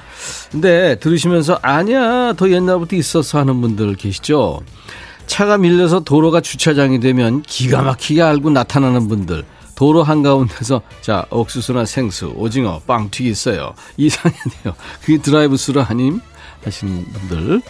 근데 0.50 0.98
들으시면서 0.98 1.58
아니야 1.62 2.32
더 2.34 2.50
옛날부터 2.50 2.96
있었어 2.96 3.38
하는 3.38 3.60
분들 3.60 3.94
계시죠? 3.94 4.60
차가 5.26 5.56
밀려서 5.56 6.00
도로가 6.00 6.40
주차장이 6.40 7.00
되면 7.00 7.42
기가 7.42 7.82
막히게 7.82 8.22
알고 8.22 8.50
나타나는 8.50 9.08
분들. 9.08 9.44
도로 9.74 10.02
한가운데서 10.02 10.82
자 11.00 11.26
옥수수나 11.30 11.86
생수 11.86 12.32
오징어 12.36 12.80
뻥튀기 12.87 13.30
있어요. 13.30 13.74
이상이네요. 13.96 14.74
그게 15.00 15.18
드라이브 15.18 15.56
스루 15.56 15.80
아님? 15.80 16.20
하시는 16.64 17.04
분들 17.04 17.62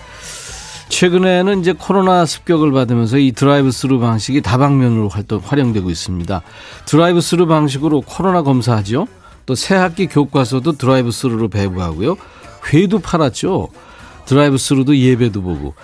최근에는 0.93 1.61
이제 1.61 1.73
코로나 1.73 2.27
습격을 2.27 2.71
받으면서 2.71 3.17
이 3.17 3.33
드라이브 3.33 3.71
스루 3.71 3.99
방식이 3.99 4.43
다방면으로 4.43 5.09
활동, 5.09 5.41
활용되고 5.43 5.89
있습니다. 5.89 6.43
드라이브 6.85 7.23
스루 7.23 7.47
방식으로 7.47 8.03
코로나 8.03 8.43
검사하죠. 8.43 9.09
또 9.47 9.55
새 9.55 9.75
학기 9.75 10.07
교과서도 10.07 10.73
드라이브 10.73 11.11
스루로 11.11 11.49
배부하고요. 11.49 12.17
회도 12.73 12.99
팔았죠. 12.99 13.69
드라이브 14.27 14.59
스루로 14.59 14.97
예배도 14.97 15.41
보고. 15.43 15.75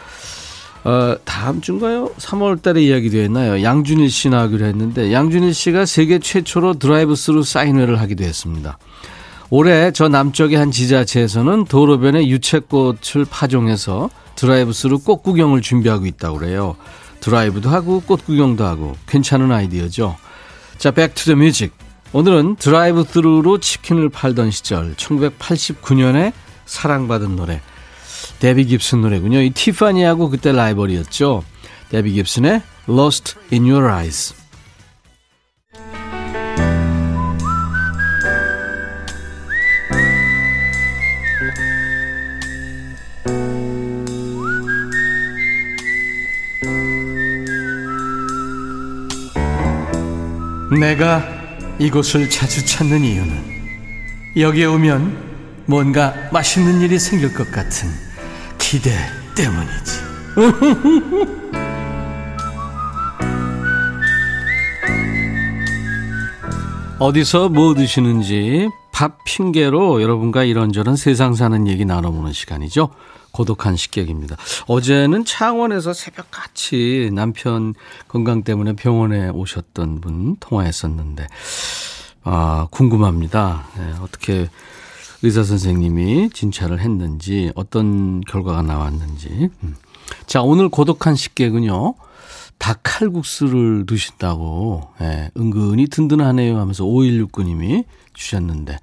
어, 0.84 1.16
다음 1.24 1.62
주인가요? 1.62 2.10
3월 2.18 2.60
달에 2.62 2.82
이야기도 2.82 3.16
했나요? 3.18 3.62
양준일 3.62 4.10
씨 4.10 4.28
나오기로 4.28 4.64
했는데 4.66 5.10
양준일 5.12 5.54
씨가 5.54 5.86
세계 5.86 6.18
최초로 6.18 6.74
드라이브 6.74 7.16
스루 7.16 7.42
사인회를 7.42 7.98
하기도 8.00 8.24
했습니다. 8.24 8.78
올해 9.50 9.92
저 9.92 10.08
남쪽의 10.08 10.58
한 10.58 10.70
지자체에서는 10.70 11.64
도로변에 11.64 12.26
유채꽃을 12.26 13.24
파종해서 13.30 14.10
드라이브 14.36 14.72
스루 14.72 14.98
꽃 14.98 15.22
구경을 15.22 15.62
준비하고 15.62 16.04
있다고 16.06 16.38
그래요. 16.38 16.76
드라이브도 17.20 17.70
하고 17.70 18.00
꽃 18.00 18.24
구경도 18.26 18.64
하고 18.64 18.94
괜찮은 19.06 19.50
아이디어죠. 19.50 20.16
자, 20.76 20.90
Back 20.90 21.11
to 21.11 21.21
the 21.21 21.36
Music. 21.36 21.72
오늘은 22.12 22.56
드라이브 22.56 23.04
스루로 23.04 23.58
치킨을 23.58 24.10
팔던 24.10 24.50
시절 24.50 24.94
1989년에 24.94 26.32
사랑받은 26.66 27.36
노래 27.36 27.60
데비 28.38 28.66
깁슨 28.66 29.00
노래군요. 29.00 29.40
이 29.40 29.50
티파니하고 29.50 30.30
그때 30.30 30.52
라이벌이었죠. 30.52 31.42
데비 31.88 32.12
깁슨의 32.12 32.62
Lost 32.88 33.34
in 33.50 33.64
Your 33.64 33.90
Eyes. 33.90 34.37
내가 50.78 51.22
이곳을 51.78 52.30
자주 52.30 52.64
찾는 52.64 53.02
이유는 53.02 53.58
여기에 54.36 54.66
오면 54.66 55.28
뭔가 55.66 56.14
맛있는 56.32 56.80
일이 56.80 56.98
생길 56.98 57.34
것 57.34 57.50
같은 57.50 57.88
기대 58.58 58.90
때문이지. 59.34 60.08
어디서 66.98 67.48
뭐 67.48 67.74
드시는지 67.74 68.68
밥 68.92 69.22
핑계로 69.24 70.02
여러분과 70.02 70.42
이런저런 70.44 70.96
세상 70.96 71.34
사는 71.34 71.68
얘기 71.68 71.84
나눠보는 71.84 72.32
시간이죠. 72.32 72.90
고독한 73.32 73.76
식객입니다. 73.76 74.36
어제는 74.66 75.24
창원에서 75.24 75.92
새벽같이 75.92 77.10
남편 77.12 77.74
건강 78.08 78.42
때문에 78.42 78.74
병원에 78.74 79.28
오셨던 79.28 80.00
분 80.00 80.36
통화했었는데, 80.40 81.26
아, 82.24 82.68
궁금합니다. 82.70 83.66
네, 83.76 83.94
어떻게 84.00 84.48
의사 85.22 85.42
선생님이 85.42 86.30
진찰을 86.30 86.80
했는지, 86.80 87.52
어떤 87.54 88.20
결과가 88.22 88.62
나왔는지. 88.62 89.50
음. 89.62 89.76
자, 90.26 90.42
오늘 90.42 90.68
고독한 90.68 91.16
식객은요, 91.16 91.94
닭 92.58 92.80
칼국수를 92.82 93.86
드신다고, 93.86 94.88
예, 95.00 95.30
은근히 95.36 95.86
든든하네요 95.88 96.58
하면서 96.58 96.84
5169님이 96.84 97.84
주셨는데. 98.14 98.78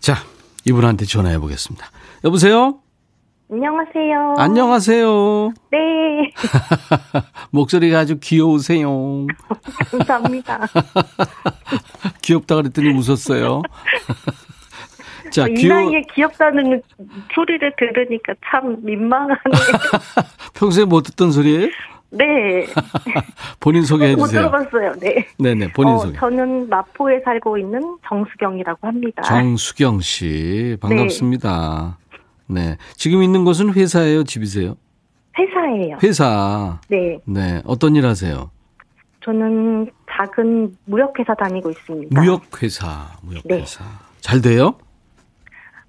자, 0.00 0.18
이분한테 0.64 1.06
전화해 1.06 1.38
보겠습니다. 1.38 1.90
여보세요? 2.24 2.81
안녕하세요. 3.52 4.36
안녕하세요. 4.38 5.52
네. 5.70 6.32
목소리가 7.52 7.98
아주 7.98 8.18
귀여우세요. 8.18 9.26
감사합니다. 9.90 10.60
귀엽다 12.22 12.54
그랬더니 12.54 12.88
웃었어요. 12.96 13.60
자, 15.30 15.46
이 15.48 15.52
귀여... 15.52 15.74
나이에 15.74 16.02
귀엽다는 16.14 16.80
소리를 17.34 17.74
들으니까 17.76 18.32
참 18.46 18.78
민망하네요. 18.80 19.36
평소에 20.54 20.86
못 20.86 21.02
듣던 21.02 21.32
소리예요? 21.32 21.68
네. 22.08 22.66
본인 23.60 23.82
소개해 23.82 24.16
주세요. 24.16 24.44
못 24.44 24.48
들어봤어요. 24.50 24.94
네. 24.98 25.26
네네, 25.38 25.72
본인 25.72 25.94
어, 25.94 25.98
소개. 25.98 26.18
저는 26.18 26.70
마포에 26.70 27.20
살고 27.20 27.58
있는 27.58 27.98
정수경이라고 28.08 28.86
합니다. 28.86 29.20
정수경 29.22 30.00
씨, 30.00 30.78
반갑습니다. 30.80 31.98
네. 32.52 32.60
네. 32.70 32.76
지금 32.96 33.22
있는 33.22 33.44
곳은 33.44 33.72
회사예요, 33.72 34.24
집이세요? 34.24 34.74
회사예요. 35.38 35.98
회사. 36.02 36.80
네. 36.88 37.18
네. 37.24 37.62
어떤 37.64 37.96
일 37.96 38.06
하세요? 38.06 38.50
저는 39.24 39.90
작은 40.10 40.76
무역회사 40.84 41.34
다니고 41.34 41.70
있습니다. 41.70 42.20
무역회사, 42.20 43.12
무역회사. 43.22 43.84
네. 43.84 43.90
잘 44.20 44.40
돼요? 44.42 44.74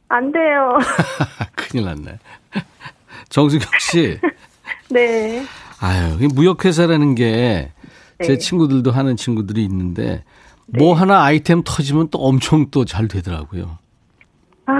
안 0.07 0.31
돼요. 0.31 0.77
큰일 1.55 1.85
났네. 1.85 2.19
정수경 3.29 3.67
씨. 3.79 4.19
네. 4.89 5.43
아유, 5.81 6.17
무역회사라는 6.33 7.15
게제 7.15 7.71
네. 8.19 8.37
친구들도 8.37 8.91
하는 8.91 9.17
친구들이 9.17 9.63
있는데 9.65 10.23
뭐 10.67 10.93
네. 10.93 10.99
하나 10.99 11.23
아이템 11.23 11.61
터지면 11.65 12.09
또 12.09 12.19
엄청 12.19 12.69
또 12.69 12.85
잘 12.85 13.07
되더라고요. 13.07 13.77
아, 14.67 14.73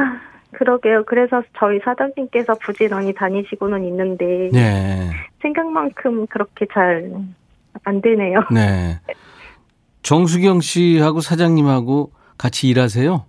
그러게요. 0.64 1.04
그래서 1.06 1.44
저희 1.60 1.80
사장님께서 1.84 2.56
부지런히 2.64 3.14
다니시고는 3.14 3.84
있는데 3.86 4.50
네. 4.52 5.10
생각만큼 5.42 6.28
그렇게 6.28 6.66
잘 6.74 7.12
안 7.84 8.02
되네요. 8.02 8.40
네. 8.52 9.00
정수경 10.04 10.62
씨하고 10.62 11.22
사장님하고 11.22 12.12
같이 12.38 12.68
일하세요? 12.68 13.26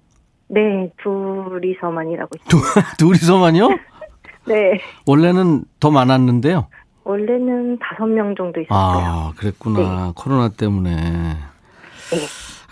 네, 0.49 0.91
둘이서만 1.03 2.11
일하고 2.11 2.31
있습니다. 2.37 2.97
둘이서만요? 2.99 3.69
네. 4.47 4.81
원래는 5.07 5.65
더 5.81 5.91
많았는데요. 5.91 6.67
원래는 7.05 7.79
다섯 7.79 8.07
명 8.07 8.35
정도 8.35 8.61
있었어요. 8.61 8.77
아, 8.79 9.33
그랬구나. 9.37 10.07
네. 10.07 10.13
코로나 10.17 10.49
때문에. 10.49 10.95
네. 10.97 11.37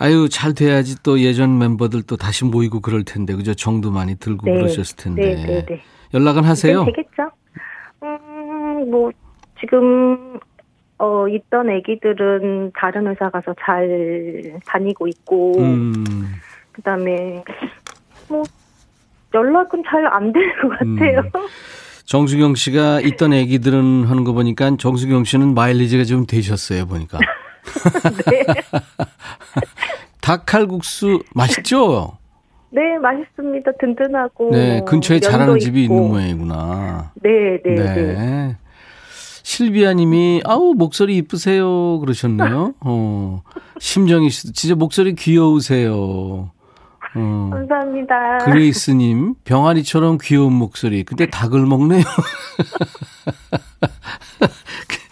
아유, 0.03 0.27
잘 0.29 0.53
돼야지 0.53 1.01
또 1.01 1.21
예전 1.21 1.57
멤버들 1.57 2.01
또 2.03 2.17
다시 2.17 2.43
모이고 2.43 2.81
그럴 2.81 3.05
텐데, 3.05 3.33
그죠? 3.35 3.53
정도 3.53 3.89
많이 3.89 4.15
들고 4.15 4.47
네. 4.47 4.55
그러셨을 4.57 4.97
텐데. 4.97 5.35
네, 5.35 5.45
네, 5.45 5.65
네. 5.65 5.81
연락은 6.13 6.43
하세요? 6.43 6.83
되겠죠? 6.83 7.31
음, 8.03 8.91
뭐, 8.91 9.11
지금, 9.61 10.37
어, 10.97 11.25
있던 11.29 11.69
애기들은 11.69 12.73
다른 12.75 13.07
회사 13.07 13.29
가서 13.29 13.55
잘 13.65 14.59
다니고 14.65 15.07
있고, 15.07 15.57
음. 15.59 16.03
그 16.73 16.81
다음에, 16.81 17.41
뭐, 18.27 18.43
연락은 19.33 19.83
잘 19.89 20.05
안 20.07 20.33
되는 20.33 20.49
것 20.63 20.69
같아요. 20.79 21.19
음. 21.33 21.47
정수경 22.03 22.55
씨가 22.55 22.99
있던 22.99 23.31
애기들은 23.31 24.03
하는 24.03 24.25
거 24.25 24.33
보니까 24.33 24.75
정수경 24.77 25.23
씨는 25.23 25.53
마일리지가 25.53 26.03
좀 26.03 26.25
되셨어요, 26.25 26.87
보니까. 26.87 27.19
네. 28.29 28.43
닭칼국수 30.23 31.21
맛있죠? 31.35 32.17
네, 32.71 32.97
맛있습니다. 32.97 33.71
든든하고. 33.79 34.49
네, 34.51 34.81
근처에 34.87 35.19
잘하는 35.19 35.59
집이 35.59 35.83
있는 35.83 36.07
모양이구나. 36.07 37.11
네, 37.21 37.61
네, 37.63 37.75
네. 37.75 37.93
네. 37.93 38.57
실비아 39.43 39.93
님이, 39.93 40.41
아우, 40.45 40.73
목소리 40.73 41.17
이쁘세요. 41.17 41.99
그러셨네요. 41.99 42.73
어. 42.81 43.43
심정희 43.77 44.29
씨도 44.29 44.53
진짜 44.53 44.75
목소리 44.75 45.13
귀여우세요. 45.13 46.49
어. 47.15 47.49
감사합니다. 47.51 48.39
그레이스 48.39 48.89
님, 48.91 49.35
병아리처럼 49.43 50.17
귀여운 50.21 50.53
목소리. 50.53 51.03
근데 51.03 51.29
닭을 51.29 51.65
먹네요. 51.67 52.01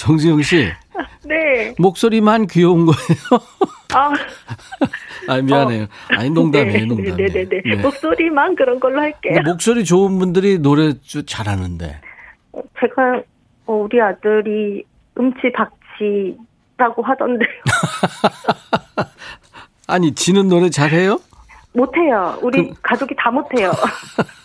정지영 0.00 0.40
씨. 0.40 0.66
네. 1.26 1.74
목소리만 1.78 2.46
귀여운 2.46 2.86
거예요? 2.86 3.42
아. 3.94 4.12
아, 5.28 5.42
미안해요. 5.42 5.84
어. 5.84 5.88
아니, 6.08 6.30
농담이에요, 6.30 6.86
농담. 6.86 7.16
네네네. 7.16 7.48
네. 7.48 7.62
네. 7.62 7.76
목소리만 7.76 8.56
그런 8.56 8.80
걸로 8.80 8.98
할게요. 9.00 9.40
목소리 9.44 9.84
좋은 9.84 10.18
분들이 10.18 10.58
노래 10.58 10.94
잘하는데. 11.26 12.00
어, 12.52 12.62
제가, 12.80 13.22
어, 13.66 13.72
우리 13.74 14.00
아들이 14.00 14.84
음치 15.18 15.52
박치라고 15.52 17.02
하던데요. 17.02 17.50
아니, 19.86 20.14
지는 20.14 20.48
노래 20.48 20.70
잘해요? 20.70 21.20
못해요. 21.74 22.38
우리 22.40 22.68
그... 22.68 22.74
가족이 22.80 23.14
다 23.18 23.30
못해요. 23.30 23.70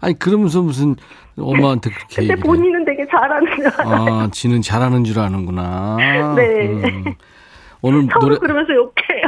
아니 0.00 0.18
그러면서 0.18 0.62
무슨 0.62 0.96
엄마한테 1.38 1.90
그렇게 1.90 2.26
근데 2.26 2.34
본인은 2.36 2.84
되게 2.84 3.06
잘하는 3.10 3.56
줄 3.56 3.66
알아요. 3.68 4.14
아, 4.14 4.28
지는 4.32 4.62
잘하는 4.62 5.04
줄 5.04 5.18
아는구나. 5.18 5.96
네. 6.36 6.68
음. 6.68 7.14
오늘 7.82 8.06
서로 8.12 8.20
노래 8.26 8.36
그러면서 8.38 8.74
욕해요. 8.74 9.22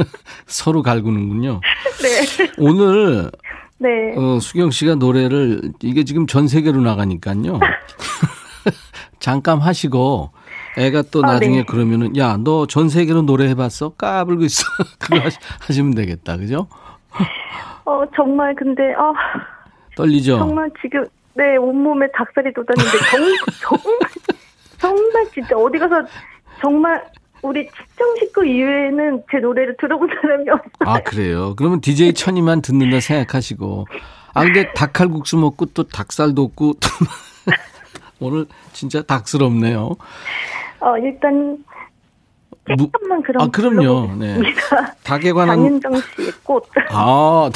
서로 0.46 0.82
갈구는군요. 0.82 1.60
네. 2.02 2.50
오늘 2.58 3.30
네. 3.78 3.88
어, 4.16 4.38
수경 4.40 4.70
씨가 4.70 4.94
노래를 4.96 5.72
이게 5.82 6.04
지금 6.04 6.26
전 6.26 6.48
세계로 6.48 6.80
나가니까요. 6.80 7.60
잠깐 9.20 9.58
하시고 9.60 10.30
애가 10.78 11.02
또 11.10 11.22
아, 11.24 11.32
나중에 11.34 11.58
네. 11.58 11.64
그러면은 11.64 12.16
야 12.16 12.36
너 12.38 12.66
전 12.66 12.88
세계로 12.88 13.22
노래 13.22 13.48
해봤어? 13.48 13.90
까불고 13.90 14.44
있어. 14.44 14.62
그거 14.98 15.20
하시, 15.60 15.82
면 15.82 15.94
되겠다, 15.94 16.36
그죠? 16.36 16.68
어 17.84 18.02
정말 18.14 18.54
근데 18.54 18.82
아 18.96 19.12
떨리죠. 19.98 20.38
정말 20.38 20.70
지금 20.80 21.04
네 21.34 21.56
온몸에 21.56 22.06
닭살이 22.12 22.52
돋았는데 22.52 22.98
정, 23.10 23.20
정말 23.60 23.98
정말 24.78 25.30
진짜 25.32 25.56
어디 25.56 25.78
가서 25.78 26.02
정말 26.60 27.04
우리 27.42 27.68
친정 27.68 28.16
식구 28.18 28.46
이외에는 28.46 29.22
제 29.30 29.38
노래를 29.38 29.76
들어본 29.80 30.08
사람이 30.20 30.50
없어요. 30.50 30.68
아 30.80 31.00
그래요. 31.00 31.54
그러면 31.56 31.80
DJ 31.80 32.14
천이만 32.14 32.62
듣는다 32.62 33.00
생각하시고 33.00 33.86
아 34.34 34.44
근데 34.44 34.72
닭칼국수 34.72 35.36
먹고 35.36 35.66
또 35.66 35.82
닭살도 35.82 36.42
없고 36.42 36.74
오늘 38.20 38.46
진짜 38.72 39.02
닭스럽네요. 39.02 39.96
어, 40.80 40.98
일단 40.98 41.58
조금만 42.68 43.22
그런 43.22 43.42
아, 43.42 43.50
그럼요. 43.50 44.14
네. 44.16 44.38
닭에 45.02 45.32
관한 45.32 45.56
장윤정 45.56 45.94
씨의 46.16 46.32
꽃. 46.44 46.64
아. 46.90 47.50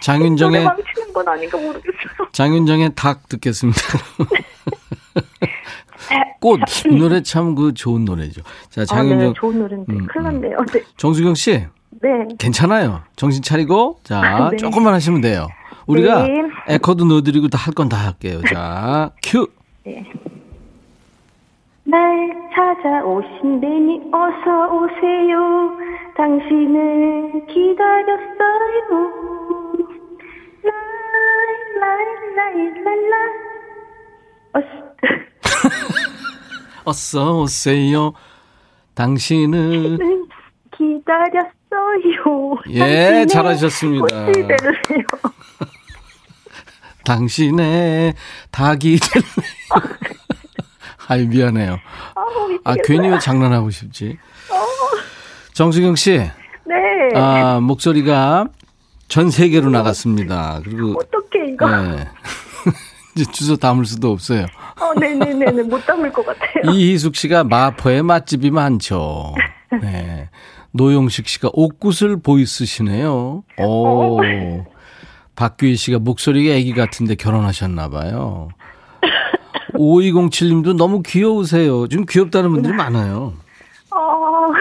장윤정의 0.00 0.64
망치는 0.64 1.12
건 1.12 1.28
아닌가 1.28 1.58
모르겠어요. 1.58 2.28
장윤정의 2.32 2.92
닭 2.94 3.28
듣겠습니다. 3.28 3.78
꽃. 6.40 6.58
이 6.86 6.96
노래 6.96 7.22
참 7.22 7.54
그 7.54 7.74
좋은 7.74 8.04
노래죠. 8.06 8.40
자, 8.70 8.84
장윤정. 8.86 9.20
아, 9.20 9.24
네, 9.28 9.32
좋은 9.36 9.58
노래인데. 9.58 9.92
음, 9.92 10.06
큰일 10.06 10.24
났네요. 10.24 10.56
음. 10.58 10.64
네. 10.66 10.82
정수경 10.96 11.34
씨. 11.34 11.66
네. 12.02 12.08
괜찮아요. 12.38 13.02
정신 13.16 13.42
차리고, 13.42 13.98
자, 14.04 14.20
아, 14.22 14.48
네. 14.50 14.56
조금만 14.56 14.94
하시면 14.94 15.20
돼요. 15.20 15.48
우리가 15.86 16.22
네. 16.26 16.42
에코도 16.68 17.04
넣어드리고 17.04 17.48
다 17.48 17.58
할 17.58 17.74
건 17.74 17.88
다 17.90 17.98
할게요. 17.98 18.40
자, 18.50 19.10
큐. 19.22 19.46
네. 19.84 20.06
날 21.84 22.00
찾아오신다니 22.54 24.00
어서 24.12 24.74
오세요. 24.74 25.76
당신을 26.16 27.46
기다렸어요. 27.48 28.88
라라라라라. 30.62 32.50
어서 36.84 37.40
오세요. 37.40 38.12
당신은 38.94 39.98
기다렸어요. 40.76 42.56
예, 42.70 43.26
잘하셨습니다. 43.26 44.26
당신의 47.04 48.14
닭이 48.50 48.98
될래요. 48.98 49.30
아유 51.08 51.26
미안해요. 51.26 51.78
아 52.64 52.74
괜히 52.84 53.08
왜 53.08 53.18
장난하고 53.18 53.70
싶지? 53.70 54.18
정수경 55.54 55.96
씨. 55.96 56.18
네. 56.64 56.74
아 57.14 57.58
목소리가 57.60 58.46
전 59.10 59.28
세계로 59.28 59.70
나갔습니다. 59.70 60.60
그리고 60.62 60.94
어떻게 60.96 61.48
이거? 61.48 61.68
네. 61.68 62.06
이제 63.16 63.24
주소 63.32 63.56
담을 63.56 63.84
수도 63.84 64.12
없어요. 64.12 64.46
어, 64.80 64.94
네네네네 64.98 65.64
못 65.64 65.84
담을 65.84 66.12
것 66.12 66.24
같아요. 66.24 66.70
이희숙 66.72 67.16
씨가 67.16 67.42
마포에 67.42 68.02
맛집이 68.02 68.52
많죠. 68.52 69.34
네. 69.82 70.30
노용식 70.70 71.26
씨가 71.26 71.50
옥구슬 71.52 72.22
보이스시네요. 72.22 73.42
오. 73.58 74.20
박규희 75.34 75.74
씨가 75.74 75.98
목소리가 75.98 76.54
애기 76.54 76.72
같은데 76.72 77.16
결혼하셨나 77.16 77.88
봐요. 77.88 78.48
5207님도 79.74 80.76
너무 80.76 81.02
귀여우세요. 81.02 81.88
좀 81.88 82.04
귀엽다는 82.08 82.52
분들이 82.52 82.74
많아요. 82.74 83.32
어, 83.90 84.52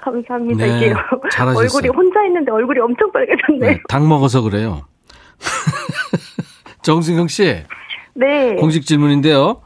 감사합니다. 0.00 0.64
네, 0.64 0.76
이게 0.76 0.94
잘하셨어요. 1.30 1.58
얼굴이 1.58 1.88
혼자 1.88 2.24
있는데 2.26 2.50
얼굴이 2.50 2.78
엄청 2.80 3.10
빨개졌네요. 3.12 3.72
네, 3.72 3.80
닭 3.88 4.06
먹어서 4.06 4.42
그래요. 4.42 4.82
정승경 6.82 7.28
씨, 7.28 7.62
네. 8.14 8.54
공식 8.56 8.86
질문인데요. 8.86 9.62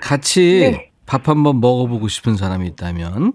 같이 0.00 0.70
네. 0.72 0.90
밥 1.06 1.28
한번 1.28 1.60
먹어보고 1.60 2.08
싶은 2.08 2.36
사람이 2.36 2.66
있다면? 2.68 3.32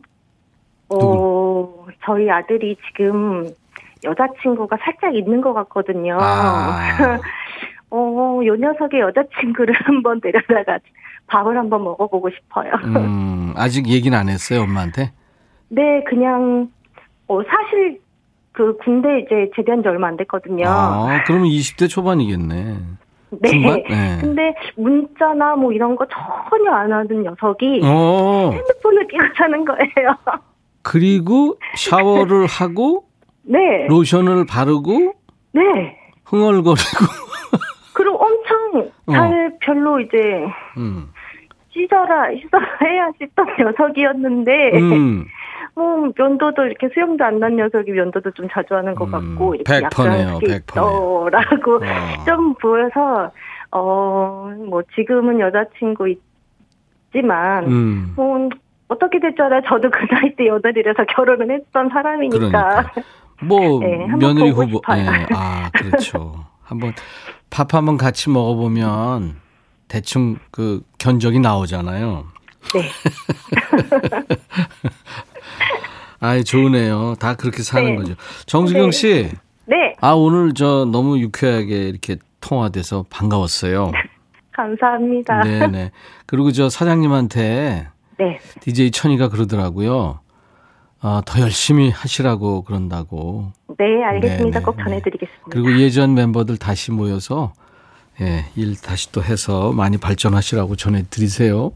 어, 0.90 1.86
저희 2.06 2.30
아들이 2.30 2.78
지금 2.88 3.50
여자친구가 4.04 4.78
살짝 4.82 5.16
있는 5.16 5.42
것 5.42 5.54
같거든요. 5.54 6.18
아. 6.20 7.20
어, 7.92 8.40
요 8.46 8.56
녀석의 8.56 9.00
여자친구를 9.00 9.74
한번 9.86 10.22
데려다가 10.22 10.80
밥을 11.28 11.58
한번 11.58 11.84
먹어보고 11.84 12.30
싶어요. 12.30 12.72
음, 12.84 13.54
아직 13.56 13.88
얘기는 13.88 14.18
안 14.18 14.30
했어요, 14.30 14.62
엄마한테? 14.62 15.12
네, 15.70 16.04
그냥, 16.08 16.70
어, 17.28 17.42
사실, 17.44 18.00
그, 18.52 18.78
군대 18.78 19.20
이제 19.20 19.50
제대한 19.56 19.82
지 19.82 19.90
얼마 19.90 20.08
안 20.08 20.18
됐거든요. 20.18 20.66
아, 20.68 21.24
그러면 21.26 21.48
20대 21.50 21.90
초반이겠네. 21.90 22.78
네. 23.42 23.50
중반? 23.50 23.84
네. 23.90 24.18
근데 24.22 24.56
문자나 24.78 25.56
뭐 25.56 25.72
이런 25.74 25.96
거 25.96 26.06
전혀 26.06 26.72
안 26.72 26.92
하는 26.92 27.24
녀석이 27.24 27.82
어, 27.84 28.52
핸드폰을 28.54 29.08
끼고 29.08 29.24
자는 29.36 29.66
거예요. 29.66 30.16
그리고 30.84 31.58
샤워를 31.76 32.46
하고 32.46 33.06
네. 33.44 33.88
로션을 33.88 34.46
바르고 34.46 35.14
네. 35.54 35.98
흥얼거리고, 36.26 36.76
그리고 37.94 38.18
엄청 38.18 38.92
잘 39.12 39.58
별로 39.62 40.00
이제 40.00 40.18
음, 40.78 41.10
찢어라, 41.72 42.32
씻어라 42.36 42.66
해야 42.84 43.10
씻던 43.20 43.46
녀석이었는데, 43.60 44.52
음, 44.80 45.26
뭐, 45.76 46.10
면도도 46.18 46.64
이렇게 46.66 46.90
수염도 46.94 47.24
안 47.24 47.40
난 47.40 47.56
녀석이 47.58 47.92
면도도 47.92 48.32
좀 48.32 48.48
자주 48.52 48.74
하는 48.76 48.96
것 48.96 49.06
음, 49.08 49.12
같고, 49.12 49.56
이렇게 49.56 49.82
100%네요, 49.82 49.84
약간 49.84 50.40
그게 50.40 50.48
100%네요. 50.48 50.58
있더라고 50.58 51.76
어. 51.78 51.80
좀 52.26 52.54
보여서, 52.56 53.32
어, 53.72 54.52
뭐, 54.70 54.82
지금은 54.96 55.40
여자친구 55.40 56.08
있지만, 56.10 57.66
음. 57.68 58.14
뭐, 58.16 58.50
어떻게 58.88 59.20
될 59.20 59.34
줄 59.36 59.42
알아요? 59.46 59.62
저도 59.68 59.90
그 59.90 60.06
나이 60.14 60.34
때 60.36 60.48
여덟이라서 60.48 61.06
결혼을 61.16 61.52
했던 61.52 61.90
사람이니까. 61.90 62.38
그러니까. 62.38 62.92
뭐, 63.44 63.80
네, 63.84 64.08
며느리 64.18 64.52
후보. 64.52 64.80
예, 64.96 65.26
아, 65.34 65.70
그렇죠. 65.74 66.46
한번 66.64 66.94
밥 67.50 67.74
한번 67.74 67.98
같이 67.98 68.30
먹어보면 68.30 69.36
대충 69.88 70.38
그 70.52 70.82
견적이 71.00 71.40
나오잖아요. 71.40 72.26
네. 72.74 72.82
아이, 76.20 76.44
좋으네요. 76.44 77.16
다 77.20 77.36
그렇게 77.36 77.64
사는 77.64 77.90
네. 77.90 77.96
거죠. 77.96 78.16
정수경 78.46 78.86
네. 78.86 78.92
씨. 78.92 79.30
네, 79.68 79.96
아, 80.00 80.12
오늘 80.12 80.54
저 80.54 80.86
너무 80.86 81.20
유쾌하게 81.20 81.90
이렇게 81.90 82.18
통화돼서 82.40 83.06
반가웠어요. 83.10 83.92
감사합니다. 84.54 85.42
네네. 85.42 85.92
그리고 86.26 86.52
저 86.52 86.70
사장님한테 86.70 87.88
네. 88.18 88.40
DJ 88.62 88.92
천이가 88.92 89.30
그러더라고요. 89.30 90.20
아, 91.02 91.22
더 91.26 91.42
열심히 91.42 91.90
하시라고 91.90 92.64
그런다고. 92.64 93.52
네, 93.78 94.04
알겠습니다. 94.04 94.60
네네, 94.60 94.66
꼭 94.66 94.78
네. 94.78 94.84
전해드리겠습니다. 94.84 95.50
그리고 95.50 95.78
예전 95.80 96.14
멤버들 96.14 96.58
다시 96.58 96.92
모여서 96.92 97.54
예, 98.22 98.46
일 98.56 98.80
다시 98.80 99.12
또 99.12 99.22
해서 99.22 99.72
많이 99.74 99.98
발전하시라고 99.98 100.76
전해드리세요. 100.76 101.74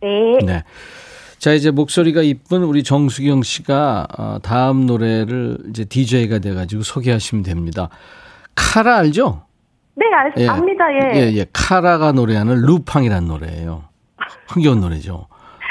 네. 0.00 0.38
네. 0.44 0.64
자, 1.44 1.52
이제 1.52 1.70
목소리가 1.70 2.22
이쁜 2.22 2.62
우리 2.62 2.82
정수경 2.82 3.42
씨가 3.42 4.06
어, 4.16 4.38
다음 4.42 4.86
노래를 4.86 5.58
이제 5.68 5.84
DJ가 5.84 6.38
돼가지고 6.38 6.80
소개하시면 6.80 7.44
됩니다. 7.44 7.90
카라 8.54 8.96
알죠? 8.96 9.42
네, 9.94 10.06
알, 10.06 10.32
예. 10.38 10.48
압니다. 10.48 10.86
예. 10.90 11.16
예, 11.16 11.32
예. 11.34 11.44
카라가 11.52 12.12
노래하는 12.12 12.62
루팡이라는 12.62 13.28
노래예요. 13.28 13.84
흥겨운 14.48 14.80
노래죠. 14.80 15.26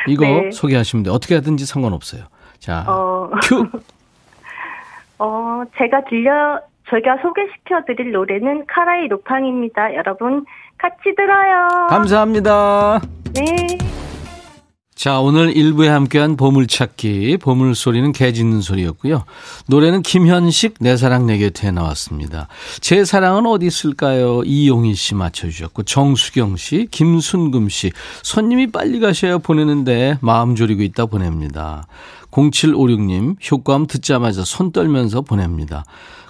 이거 0.07 0.25
네. 0.25 0.51
소개하시면 0.51 1.05
돼요. 1.05 1.13
어떻게 1.15 1.33
하든지 1.33 1.65
상관없어요. 1.65 2.25
자, 2.59 2.85
어, 2.87 3.31
큐! 3.41 3.65
어, 5.17 5.63
제가 5.79 6.03
들려, 6.07 6.61
제가 6.91 7.17
소개시켜 7.23 7.83
드릴 7.87 8.11
노래는 8.11 8.67
카라의 8.67 9.07
루팡입니다. 9.07 9.95
여러분, 9.95 10.45
같이 10.77 11.15
들어요. 11.15 11.87
감사합니다. 11.89 13.01
네. 13.33 14.12
자, 14.95 15.19
오늘 15.19 15.53
1부에 15.53 15.87
함께한 15.87 16.37
보물찾기, 16.37 17.37
보물소리는 17.37 18.11
개 18.11 18.31
짖는 18.31 18.61
소리였고요. 18.61 19.25
노래는 19.67 20.03
김현식, 20.03 20.75
내 20.79 20.95
사랑 20.97 21.25
내 21.25 21.39
곁에 21.39 21.71
나왔습니다. 21.71 22.47
제 22.79 23.03
사랑은 23.03 23.47
어디 23.47 23.65
있을까요? 23.65 24.43
이용희 24.45 24.93
씨 24.93 25.15
맞춰주셨고, 25.15 25.83
정수경 25.83 26.57
씨, 26.57 26.87
김순금 26.91 27.69
씨, 27.69 27.91
손님이 28.21 28.67
빨리 28.67 28.99
가셔야 28.99 29.39
보내는데 29.39 30.19
마음 30.21 30.55
졸이고 30.55 30.83
있다 30.83 31.07
보냅니다. 31.07 31.87
0756님, 32.31 33.37
효과음 33.51 33.87
듣자마자 33.87 34.45
손 34.45 34.71
떨면서 34.71 35.21
보냅니다. 35.21 35.85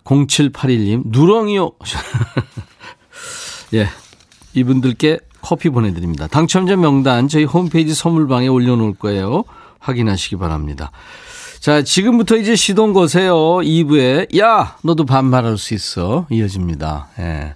0781님, 0.05 1.03
누렁이요. 1.05 1.71
예, 3.75 3.87
이분들께 4.53 5.19
커피 5.43 5.69
보내드립니다. 5.69 6.25
당첨자 6.27 6.75
명단 6.75 7.27
저희 7.27 7.43
홈페이지 7.43 7.93
선물방에 7.93 8.47
올려놓을 8.47 8.93
거예요. 8.95 9.43
확인하시기 9.79 10.37
바랍니다. 10.37 10.91
자, 11.59 11.81
지금부터 11.81 12.37
이제 12.37 12.55
시동 12.55 12.93
거세요. 12.93 13.35
2부에, 13.35 14.37
야! 14.39 14.75
너도 14.83 15.05
반말할 15.05 15.57
수 15.57 15.73
있어. 15.73 16.25
이어집니다. 16.29 17.07
예. 17.19 17.55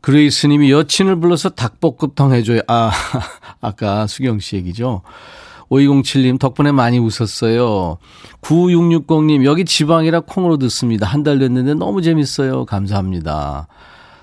그레이스 0.00 0.46
님이 0.48 0.70
여친을 0.70 1.16
불러서 1.20 1.50
닭볶음탕 1.50 2.32
해줘요. 2.32 2.60
아, 2.68 2.90
아까 3.62 4.06
수경 4.06 4.38
씨 4.38 4.56
얘기죠. 4.56 5.00
5207님 5.70 6.38
덕분에 6.38 6.72
많이 6.72 6.98
웃었어요. 6.98 7.96
9660님 8.42 9.44
여기 9.46 9.64
지방이라 9.64 10.20
콩으로 10.20 10.58
듣습니다. 10.58 11.06
한 11.06 11.22
달 11.22 11.38
됐는데 11.38 11.72
너무 11.74 12.02
재밌어요. 12.02 12.66
감사합니다. 12.66 13.66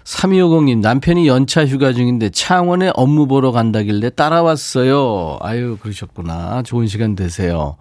3250님 0.03 0.79
남편이 0.79 1.27
연차 1.27 1.65
휴가 1.65 1.93
중인데 1.93 2.29
창원에 2.29 2.91
업무 2.95 3.27
보러 3.27 3.51
간다길래 3.51 4.11
따라왔어요. 4.11 5.37
아유 5.41 5.77
그러셨구나. 5.81 6.63
좋은 6.63 6.87
시간 6.87 7.15
되세요. 7.15 7.77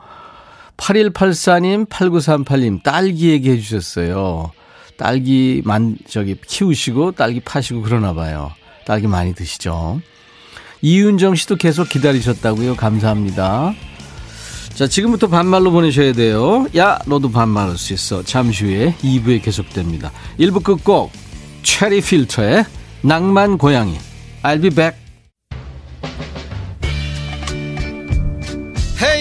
8184님 0.77 1.89
8938님 1.89 2.83
딸기 2.83 3.31
얘기해 3.31 3.59
주셨어요. 3.59 4.51
딸기 4.97 5.63
만 5.65 5.97
저기 6.09 6.37
키우시고 6.47 7.13
딸기 7.13 7.41
파시고 7.41 7.83
그러나 7.83 8.15
봐요. 8.15 8.51
딸기 8.87 9.07
많이 9.07 9.35
드시죠. 9.35 10.01
이윤정 10.83 11.35
씨도 11.35 11.57
계속 11.57 11.89
기다리셨다고요. 11.89 12.77
감사합니다. 12.77 13.75
자, 14.75 14.87
지금부터 14.87 15.27
반말로 15.27 15.71
보내셔야 15.73 16.13
돼요. 16.13 16.67
야, 16.77 16.99
너도 17.07 17.31
반말할 17.31 17.77
수 17.77 17.93
있어. 17.93 18.23
잠시 18.23 18.65
후에 18.65 18.95
2부에 19.03 19.43
계속됩니다. 19.43 20.11
1부 20.39 20.63
끝곡 20.63 21.13
체리 21.63 22.01
필터의 22.01 22.65
낭만 23.03 23.59
고양이. 23.59 23.99
I'll 24.43 24.61
be 24.61 24.71
back. 24.71 25.01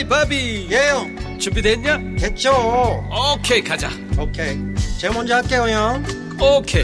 바비 0.10 0.67
예영. 0.71 1.38
준비됐냐? 1.39 1.99
됐죠. 2.19 3.06
오케이 3.36 3.63
가자. 3.63 3.89
오케이. 4.17 4.58
제가 4.99 5.13
먼저 5.13 5.36
할게요 5.36 5.69
형. 5.69 6.04
오케이. 6.41 6.84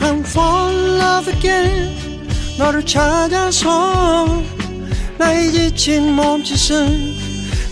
I'm 0.00 0.20
fall 0.20 0.74
in 0.74 1.00
love 1.00 1.34
again. 1.34 2.28
너를 2.56 2.86
찾아서 2.86 4.42
나의 5.18 5.52
지친 5.52 6.12
몸짓은 6.12 7.16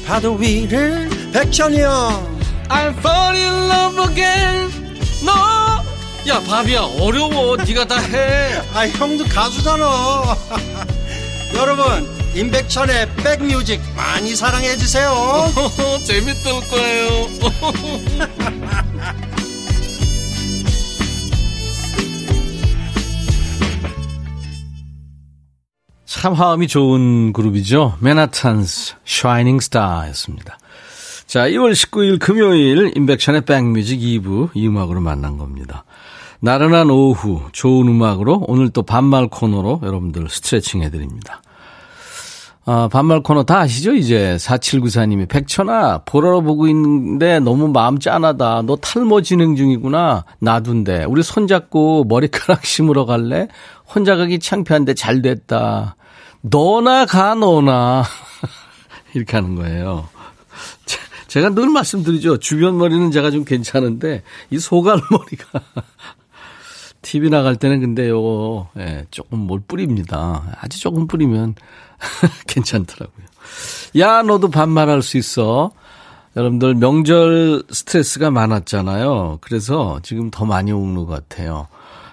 파도 0.07 0.35
위를 0.35 1.09
백천이 1.33 1.81
형. 1.81 2.37
I'm 2.69 2.99
fall 2.99 3.37
in 3.37 3.71
love 3.71 4.11
again. 4.11 4.46
너 4.46 4.46
야 6.29 6.41
바비야 6.41 6.81
어려워 7.01 7.57
네가 7.57 7.87
다 7.87 7.97
해 8.01 8.61
아 8.75 8.87
형도 8.89 9.25
가수잖아 9.25 9.87
여러분 11.55 12.07
임백천의 12.35 13.15
백뮤직 13.17 13.81
많이 13.97 14.35
사랑해 14.35 14.77
주세요 14.77 15.13
재밌을 16.05 16.53
거예요 16.69 17.29
참 26.05 26.35
화음이 26.35 26.69
좋은 26.69 27.33
그룹이죠. 27.33 27.97
맨하탄스 28.01 28.95
샤이닝 29.05 29.61
스타였습니다. 29.61 30.59
자, 31.27 31.49
2월 31.49 31.73
19일 31.73 32.19
금요일 32.21 32.93
인백션의 32.97 33.43
백뮤직 33.43 33.99
2부 34.01 34.51
이 34.55 34.67
음악으로 34.67 35.01
만난 35.01 35.37
겁니다. 35.37 35.85
나른한 36.41 36.91
오후 36.91 37.43
좋은 37.53 37.89
음악으로 37.89 38.45
오늘 38.47 38.71
또 38.71 38.83
반말 38.83 39.29
코너로 39.29 39.81
여러분들 39.83 40.29
스트레칭 40.29 40.83
해드립니다. 40.83 41.43
아, 42.69 42.89
반말 42.91 43.23
코너 43.23 43.45
다 43.45 43.61
아시죠? 43.61 43.95
이제 43.95 44.37
4794님이 44.41 45.29
백천아 45.29 45.99
보러 45.99 46.41
보고 46.41 46.67
있는데 46.67 47.39
너무 47.39 47.69
마음 47.69 48.01
짠하다. 48.01 48.63
너 48.63 48.75
탈모 48.75 49.23
진행 49.23 49.55
중이구나. 49.55 50.25
나둔데 50.41 51.05
우리 51.05 51.23
손잡고 51.23 52.05
머리카락 52.09 52.67
심으러 52.67 53.07
갈래? 53.07 53.47
혼자 53.95 54.17
가기 54.17 54.41
창피한데 54.41 54.95
잘 54.95 55.23
됐다. 55.23 55.95
너나 56.41 57.07
가 57.07 57.37
너나 57.37 58.03
이렇게 59.15 59.37
하는 59.37 59.55
거예요. 59.55 60.09
제가 61.29 61.51
늘 61.51 61.69
말씀드리죠. 61.69 62.39
주변 62.39 62.79
머리는 62.79 63.13
제가 63.13 63.31
좀 63.31 63.45
괜찮은데 63.45 64.25
이 64.51 64.59
소갈 64.59 65.01
머리가 65.11 65.61
TV 67.07 67.31
나갈 67.31 67.55
때는 67.55 67.81
근데 67.81 68.09
요거 68.09 68.71
예, 68.79 69.07
조금 69.13 69.39
뭘 69.39 69.61
뿌립니다. 69.61 70.43
아주 70.61 70.81
조금 70.81 71.07
뿌리면 71.07 71.55
괜찮더라고요. 72.49 73.27
야 74.01 74.23
너도 74.23 74.51
반말할 74.51 75.03
수 75.03 75.17
있어. 75.17 75.71
여러분들 76.35 76.75
명절 76.75 77.63
스트레스가 77.71 78.33
많았잖아요. 78.33 79.39
그래서 79.41 80.01
지금 80.03 80.31
더 80.33 80.45
많이 80.45 80.73
오는 80.73 80.97
것 80.97 81.07
같아요. 81.07 81.69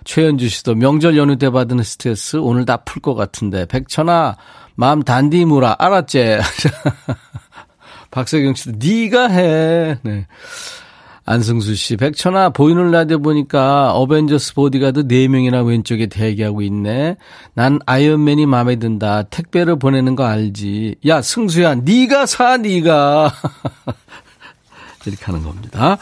최현주 0.05 0.47
씨도 0.47 0.75
명절 0.75 1.17
연휴 1.17 1.37
때 1.37 1.49
받은 1.49 1.81
스트레스 1.81 2.37
오늘 2.37 2.65
다 2.65 2.77
풀 2.77 3.01
것 3.01 3.15
같은데 3.15 3.65
백천아 3.65 4.37
마음 4.75 5.01
단디 5.01 5.43
무라 5.45 5.75
알았지? 5.79 6.37
박세경 8.11 8.53
씨도 8.53 8.73
네가 8.77 9.27
해. 9.29 9.97
네. 10.03 10.27
안승수 11.25 11.75
씨, 11.75 11.95
백천아, 11.95 12.49
보이는 12.49 12.91
라디오 12.91 13.19
보니까 13.19 13.93
어벤져스 13.93 14.55
보디가드 14.55 15.07
4명이나 15.07 15.65
왼쪽에 15.65 16.07
대기하고 16.07 16.61
있네. 16.63 17.15
난 17.53 17.79
아이언맨이 17.85 18.45
마음에 18.45 18.75
든다. 18.75 19.23
택배를 19.23 19.79
보내는 19.79 20.15
거 20.17 20.25
알지. 20.25 20.95
야, 21.07 21.21
승수야, 21.21 21.75
네가 21.75 22.25
사, 22.25 22.57
네가 22.57 23.31
이렇게 25.05 25.23
하는 25.25 25.43
겁니다. 25.43 25.97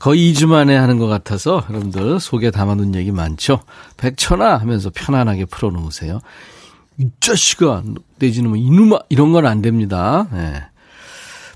거의 0.00 0.32
2주 0.32 0.46
만에 0.46 0.76
하는 0.76 0.98
것 0.98 1.06
같아서 1.06 1.64
여러분들 1.70 2.18
속에 2.18 2.50
담아둔 2.50 2.94
얘기 2.96 3.12
많죠. 3.12 3.60
백천아 3.98 4.56
하면서 4.56 4.90
편안하게 4.92 5.44
풀어놓으세요. 5.46 6.18
이 6.98 7.08
자식아, 7.20 7.84
내지는 8.18 8.50
뭐 8.50 8.58
이놈아, 8.58 8.98
이런 9.10 9.30
건 9.32 9.46
안 9.46 9.62
됩니다. 9.62 10.26
네. 10.32 10.54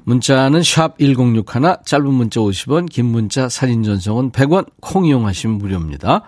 문자는 0.05 0.63
샵 0.63 0.99
1061, 0.99 1.77
짧은 1.85 2.07
문자 2.07 2.41
50원, 2.41 2.89
긴 2.89 3.07
문자 3.07 3.49
사진 3.49 3.83
전송은 3.83 4.33
100원, 4.33 4.67
콩 4.81 5.07
이용하시면 5.07 5.59
무료입니다. 5.59 6.23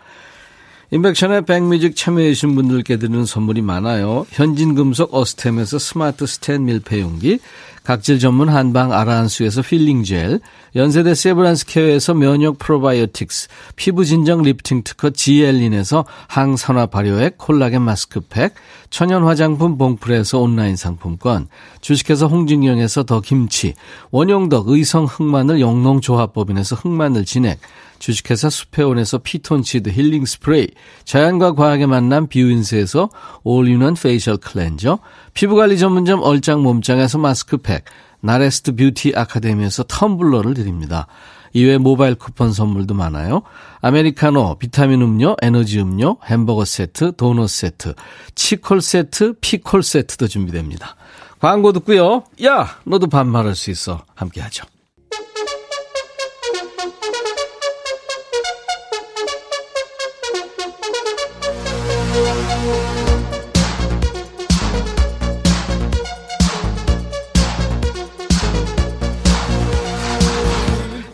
임백천의 0.91 1.47
백뮤직 1.47 1.97
참여해주신 1.97 2.55
분들께 2.55 2.99
드리는 2.99 3.25
선물이 3.25 3.63
많아요. 3.63 4.27
현진금속 4.31 5.15
어스템에서 5.15 5.79
스마트 5.79 6.27
스탠 6.27 6.67
밀폐용기, 6.67 7.39
각질 7.85 8.19
전문 8.21 8.49
한방 8.49 8.93
아라한수에서 8.93 9.63
필링 9.63 10.05
젤, 10.05 10.41
연세대 10.77 11.15
세브란스 11.15 11.67
케어에서 11.67 12.15
면역 12.15 12.59
프로바이오틱스, 12.59 13.49
피부 13.75 14.05
진정 14.05 14.43
리프팅 14.43 14.83
특허 14.85 15.11
지엘린에서 15.11 16.05
항산화 16.29 16.87
발효액 16.87 17.39
콜라겐 17.39 17.83
마스크팩, 17.83 18.55
천연 18.91 19.25
화장품 19.25 19.79
봉프레에서 19.79 20.39
온라인 20.39 20.77
상품권, 20.77 21.49
주식회사 21.81 22.27
홍진경에서 22.27 23.03
더 23.03 23.21
김치, 23.21 23.75
원용덕 24.11 24.69
의성 24.69 25.05
흑마늘 25.05 25.61
영농조합법인에서 25.61 26.77
흑마늘 26.77 27.25
진액, 27.25 27.59
주식회사 28.03 28.51
수페온에서 28.51 29.19
피톤치드 29.19 29.91
힐링 29.91 30.25
스프레이, 30.25 30.67
자연과 31.05 31.55
과학의 31.55 31.87
만남 31.87 32.27
뷰인스에서 32.27 33.11
all-in-one 33.45 33.95
facial 33.95 34.39
cleanser, 34.39 34.99
피부관리 35.35 35.79
전문점 35.79 36.21
얼짱 36.21 36.65
몸짱에서 36.65 37.19
마스크팩, 37.19 37.85
나레스트 38.21 38.75
뷰티 38.75 39.13
아카데미에서 39.15 39.85
텀블러를 39.85 40.57
드립니다. 40.57 41.07
이외에 41.53 41.79
모바일 41.79 42.17
쿠폰 42.17 42.53
선물도 42.53 42.95
많아요. 42.95 43.43
아메리카노, 43.83 44.57
비타민 44.59 45.01
음료, 45.01 45.37
에너지 45.41 45.79
음료, 45.81 46.17
햄버거 46.25 46.65
세트, 46.65 47.15
도넛 47.15 47.49
세트, 47.49 47.95
치콜 48.35 48.83
세트, 48.83 49.35
피콜 49.41 49.85
세트도 49.85 50.27
준비됩니다. 50.27 50.97
광고 51.39 51.73
듣고요. 51.73 52.25
야, 52.45 52.79
너도 52.85 53.07
반말할 53.07 53.55
수 53.55 53.71
있어. 53.71 54.03
함께 54.17 54.41
하죠. 54.41 54.65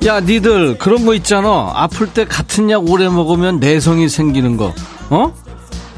야, 0.06 0.20
니들 0.20 0.78
그런 0.78 1.04
거 1.04 1.12
있잖아. 1.14 1.72
아플 1.74 2.06
때 2.06 2.24
같은 2.24 2.70
약 2.70 2.88
오래 2.88 3.08
먹으면 3.08 3.58
내성이 3.60 4.08
생기는 4.08 4.56
거. 4.56 4.72
어? 5.10 5.34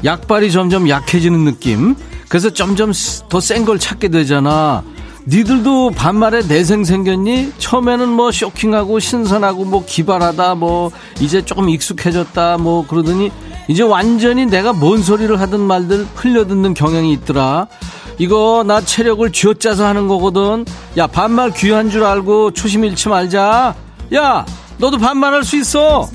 약발이 0.03 0.51
점점 0.51 0.89
약해지는 0.89 1.45
느낌. 1.45 1.95
그래서 2.27 2.49
점점 2.49 2.91
더 3.29 3.39
센 3.39 3.63
걸 3.65 3.77
찾게 3.77 4.07
되잖아. 4.09 4.83
니들도 5.27 5.91
반말에 5.91 6.41
내생 6.47 6.83
생겼니? 6.83 7.53
처음에는 7.59 8.09
뭐 8.09 8.31
쇼킹하고 8.31 8.99
신선하고 8.99 9.65
뭐 9.65 9.85
기발하다 9.85 10.55
뭐 10.55 10.89
이제 11.19 11.45
조금 11.45 11.69
익숙해졌다 11.69 12.57
뭐 12.57 12.87
그러더니 12.87 13.31
이제 13.67 13.83
완전히 13.83 14.45
내가 14.45 14.73
뭔 14.73 15.01
소리를 15.01 15.39
하든 15.39 15.59
말들 15.59 16.07
흘려듣는 16.15 16.73
경향이 16.73 17.11
있더라. 17.13 17.67
이거 18.17 18.63
나 18.65 18.81
체력을 18.81 19.31
쥐어짜서 19.31 19.85
하는 19.85 20.07
거거든. 20.07 20.65
야 20.97 21.07
반말 21.07 21.51
귀한 21.53 21.89
줄 21.89 22.03
알고 22.03 22.51
초심 22.51 22.83
잃지 22.83 23.09
말자. 23.09 23.75
야 24.13 24.45
너도 24.77 24.97
반말할 24.97 25.43
수 25.43 25.57
있어. 25.57 26.09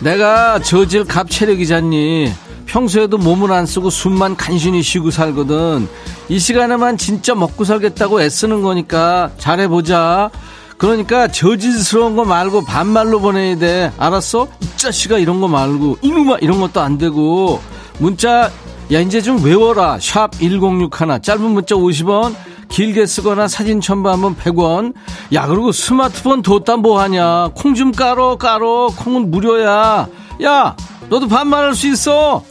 내가 0.00 0.58
저질 0.60 1.04
갑 1.04 1.30
체력이잖니. 1.30 2.32
평소에도 2.66 3.18
몸을 3.18 3.52
안 3.52 3.66
쓰고 3.66 3.90
숨만 3.90 4.36
간신히 4.36 4.82
쉬고 4.82 5.10
살거든. 5.10 5.88
이 6.28 6.38
시간에만 6.38 6.98
진짜 6.98 7.34
먹고 7.34 7.64
살겠다고 7.64 8.20
애쓰는 8.20 8.62
거니까 8.62 9.30
잘해보자. 9.38 10.30
그러니까 10.76 11.28
저질스러운 11.28 12.16
거 12.16 12.24
말고 12.24 12.64
반말로 12.64 13.20
보내야 13.20 13.56
돼. 13.58 13.92
알았어? 13.98 14.48
이 14.60 14.66
자식아 14.76 15.18
이런 15.18 15.40
거 15.40 15.48
말고 15.48 15.98
이놈아 16.02 16.38
이런 16.40 16.60
것도 16.60 16.80
안 16.80 16.98
되고 16.98 17.60
문자 17.98 18.50
야 18.92 19.00
이제 19.00 19.20
좀 19.20 19.42
외워라. 19.42 19.98
샵 20.00 20.32
1061 20.40 21.22
짧은 21.22 21.42
문자 21.42 21.74
50원 21.74 22.34
길게 22.68 23.06
쓰거나 23.06 23.48
사진 23.48 23.80
첨부하면 23.80 24.36
100원. 24.36 24.94
야 25.32 25.46
그리고 25.46 25.72
스마트폰 25.72 26.42
뒀다 26.42 26.76
뭐하냐. 26.76 27.50
콩 27.54 27.74
좀 27.74 27.92
깔어 27.92 28.36
깔어. 28.36 28.88
콩은 28.96 29.30
무료야. 29.30 30.08
야 30.42 30.76
너도 31.08 31.28
반말할 31.28 31.74
수 31.74 31.86
있어. 31.88 32.42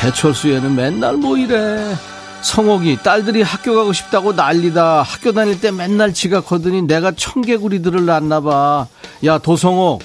배철수에는 0.00 0.74
맨날 0.74 1.16
뭐 1.16 1.36
이래. 1.36 1.94
성옥이 2.40 3.02
딸들이 3.02 3.42
학교 3.42 3.74
가고 3.74 3.92
싶다고 3.92 4.32
난리다. 4.32 5.02
학교 5.02 5.32
다닐 5.32 5.60
때 5.60 5.70
맨날 5.70 6.14
지각하더니 6.14 6.82
내가 6.82 7.12
청개구리들을 7.12 8.06
낳나 8.06 8.40
봐. 8.40 8.86
야 9.24 9.36
도성옥 9.38 10.02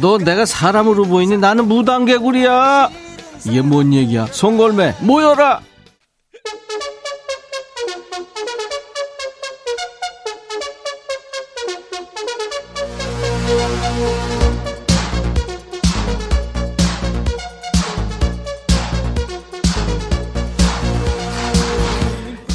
너 0.00 0.18
내가 0.18 0.44
사람으로 0.44 1.04
보이니 1.04 1.38
나는 1.38 1.68
무당개구리야 1.68 2.90
이게 3.46 3.60
뭔 3.60 3.92
얘기야 3.94 4.26
송골매 4.26 4.96
모여라 5.00 5.60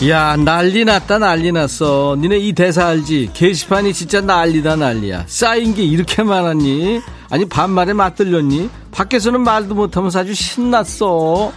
야 0.09 0.35
난리 0.35 0.85
났다 0.85 1.17
난리 1.17 1.51
났어. 1.51 2.15
니네 2.19 2.37
이 2.37 2.53
대사 2.53 2.87
알지? 2.87 3.31
게시판이 3.33 3.93
진짜 3.93 4.21
난리다 4.21 4.75
난리야. 4.75 5.23
쌓인 5.27 5.73
게 5.73 5.83
이렇게 5.83 6.21
많았니? 6.21 7.01
아니 7.31 7.45
반말에 7.47 7.93
맞들렸니? 7.93 8.69
밖에서는 8.91 9.41
말도 9.41 9.73
못하면서 9.73 10.19
아주 10.19 10.33
신났어. 10.35 11.51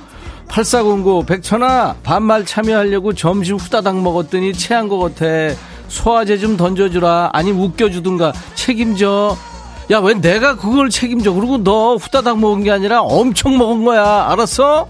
8409 0.48 1.24
백천아 1.26 1.96
반말 2.02 2.46
참여하려고 2.46 3.12
점심 3.12 3.56
후다닥 3.56 4.00
먹었더니 4.00 4.54
체한 4.54 4.88
것 4.88 4.98
같아. 4.98 5.26
소화제 5.88 6.38
좀 6.38 6.56
던져주라. 6.56 7.30
아니 7.34 7.50
웃겨주든가. 7.50 8.32
책임져. 8.54 9.36
야 9.90 10.00
왜 10.00 10.14
내가 10.14 10.56
그걸 10.56 10.88
책임져? 10.90 11.32
그리고 11.34 11.62
너 11.62 11.96
후다닥 11.96 12.38
먹은 12.38 12.62
게 12.62 12.70
아니라 12.70 13.02
엄청 13.02 13.58
먹은 13.58 13.84
거야. 13.84 14.26
알았어? 14.30 14.88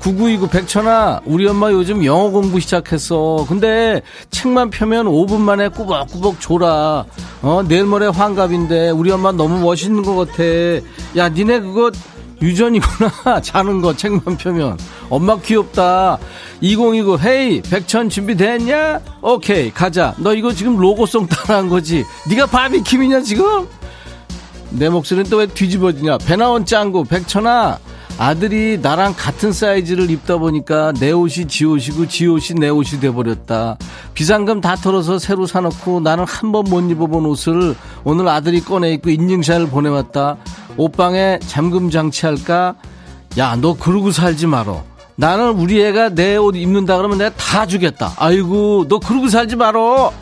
9929 0.00 0.48
백천아 0.48 1.20
우리 1.24 1.48
엄마 1.48 1.70
요즘 1.72 2.04
영어 2.04 2.30
공부 2.30 2.60
시작했어. 2.60 3.44
근데 3.48 4.02
책만 4.30 4.70
펴면 4.70 5.06
5분 5.06 5.38
만에 5.40 5.68
꾸벅꾸벅 5.68 6.40
졸아. 6.40 7.04
어 7.42 7.62
내일 7.66 7.84
모레 7.84 8.06
환갑인데 8.06 8.90
우리 8.90 9.10
엄마 9.10 9.32
너무 9.32 9.58
멋있는 9.60 10.02
것 10.02 10.14
같아. 10.14 10.42
야 11.16 11.28
니네 11.28 11.60
그거 11.60 11.90
유전이구나. 12.40 13.40
자는 13.42 13.80
거 13.80 13.96
책만 13.96 14.36
펴면. 14.36 14.78
엄마 15.10 15.36
귀엽다. 15.40 16.18
2029 16.60 17.18
헤이 17.24 17.62
백천 17.62 18.08
준비됐냐? 18.08 19.00
오케이 19.22 19.70
가자. 19.72 20.14
너 20.18 20.34
이거 20.34 20.52
지금 20.52 20.76
로고송 20.76 21.26
따라한 21.26 21.68
거지? 21.68 22.04
네가 22.28 22.46
바비킴이냐 22.46 23.22
지금? 23.22 23.66
내 24.70 24.88
목소리는 24.88 25.28
또 25.30 25.38
왜 25.38 25.46
뒤집어지냐? 25.46 26.18
배나온 26.18 26.64
짱구 26.64 27.04
백천아 27.04 27.78
아들이 28.18 28.78
나랑 28.80 29.14
같은 29.14 29.52
사이즈를 29.52 30.10
입다 30.10 30.38
보니까 30.38 30.92
내 30.92 31.12
옷이 31.12 31.46
지 31.48 31.66
옷이고 31.66 32.06
지 32.08 32.26
옷이 32.26 32.58
내 32.58 32.70
옷이 32.70 32.98
돼버렸다. 32.98 33.76
비상금 34.14 34.62
다 34.62 34.74
털어서 34.76 35.18
새로 35.18 35.46
사놓고 35.46 36.00
나는 36.00 36.24
한 36.26 36.50
번 36.50 36.64
못 36.66 36.80
입어본 36.90 37.26
옷을 37.26 37.74
오늘 38.04 38.28
아들이 38.28 38.60
꺼내 38.60 38.92
입고 38.94 39.10
인증샷을 39.10 39.68
보내왔다. 39.68 40.38
옷방에 40.78 41.40
잠금 41.46 41.90
장치할까? 41.90 42.74
야, 43.38 43.56
너 43.60 43.74
그러고 43.76 44.10
살지 44.12 44.46
말어. 44.46 44.82
나는 45.16 45.50
우리 45.50 45.82
애가 45.82 46.10
내 46.10 46.36
옷 46.36 46.56
입는다 46.56 46.96
그러면 46.96 47.18
내가 47.18 47.34
다 47.36 47.66
주겠다. 47.66 48.12
아이고, 48.16 48.86
너 48.88 48.98
그러고 48.98 49.28
살지 49.28 49.56
말어. 49.56 50.12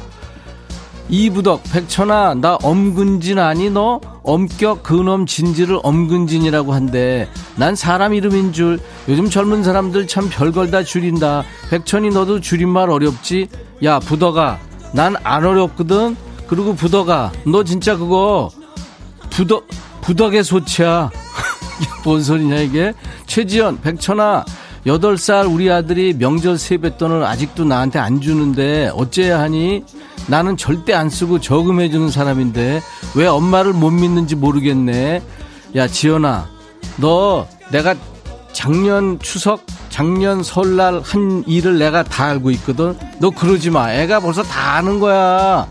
이부덕, 1.08 1.62
백천아, 1.72 2.34
나 2.34 2.56
엄근진 2.62 3.38
아니 3.38 3.70
너? 3.70 4.00
엄격 4.22 4.82
근엄 4.82 5.26
진지를 5.26 5.78
엄근진이라고 5.82 6.72
한대. 6.72 7.28
난 7.56 7.76
사람 7.76 8.14
이름인 8.14 8.52
줄. 8.52 8.80
요즘 9.08 9.28
젊은 9.28 9.62
사람들 9.62 10.06
참 10.06 10.28
별걸 10.30 10.70
다 10.70 10.82
줄인다. 10.82 11.44
백천이 11.70 12.08
너도 12.08 12.40
줄임말 12.40 12.88
어렵지? 12.90 13.48
야, 13.84 13.98
부덕아, 14.00 14.58
난 14.92 15.14
안 15.24 15.44
어렵거든? 15.44 16.16
그리고 16.46 16.74
부덕아, 16.74 17.32
너 17.46 17.64
진짜 17.64 17.96
그거, 17.96 18.50
부덕, 19.30 19.66
부덕의 20.00 20.42
소치야. 20.42 21.10
뭔 22.04 22.22
소리냐, 22.22 22.56
이게? 22.60 22.94
최지연, 23.26 23.80
백천아, 23.82 24.44
여덟 24.86 25.16
살 25.18 25.46
우리 25.46 25.70
아들이 25.70 26.14
명절 26.14 26.58
세뱃돈을 26.58 27.24
아직도 27.24 27.64
나한테 27.64 27.98
안 27.98 28.20
주는데 28.20 28.90
어째야 28.94 29.40
하니? 29.40 29.82
나는 30.26 30.56
절대 30.56 30.94
안 30.94 31.10
쓰고 31.10 31.40
저금해주는 31.40 32.10
사람인데 32.10 32.80
왜 33.14 33.26
엄마를 33.26 33.72
못 33.72 33.90
믿는지 33.90 34.34
모르겠네. 34.36 35.22
야, 35.76 35.86
지연아, 35.88 36.48
너 36.96 37.46
내가 37.70 37.94
작년 38.52 39.18
추석, 39.18 39.62
작년 39.90 40.42
설날 40.42 41.00
한 41.02 41.44
일을 41.46 41.78
내가 41.78 42.02
다 42.04 42.24
알고 42.26 42.50
있거든. 42.52 42.96
너 43.20 43.30
그러지 43.30 43.70
마. 43.70 43.92
애가 43.92 44.20
벌써 44.20 44.42
다 44.42 44.76
아는 44.76 45.00
거야. 45.00 45.66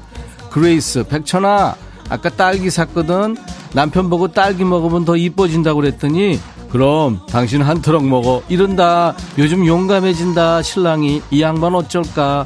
그레이스, 0.51 1.03
백천아, 1.03 1.75
아까 2.10 2.29
딸기 2.29 2.69
샀거든. 2.69 3.38
남편 3.73 4.10
보고 4.10 4.27
딸기 4.27 4.63
먹으면 4.63 5.03
더 5.03 5.15
이뻐진다고 5.15 5.82
그랬더니 5.82 6.39
그럼 6.69 7.19
당신 7.29 7.62
한 7.62 7.82
트럭 7.82 8.06
먹어. 8.06 8.43
이런다. 8.49 9.15
요즘 9.38 9.65
용감해진다. 9.65 10.62
신랑이 10.62 11.21
이 11.32 11.41
양반 11.41 11.75
어쩔까? 11.75 12.45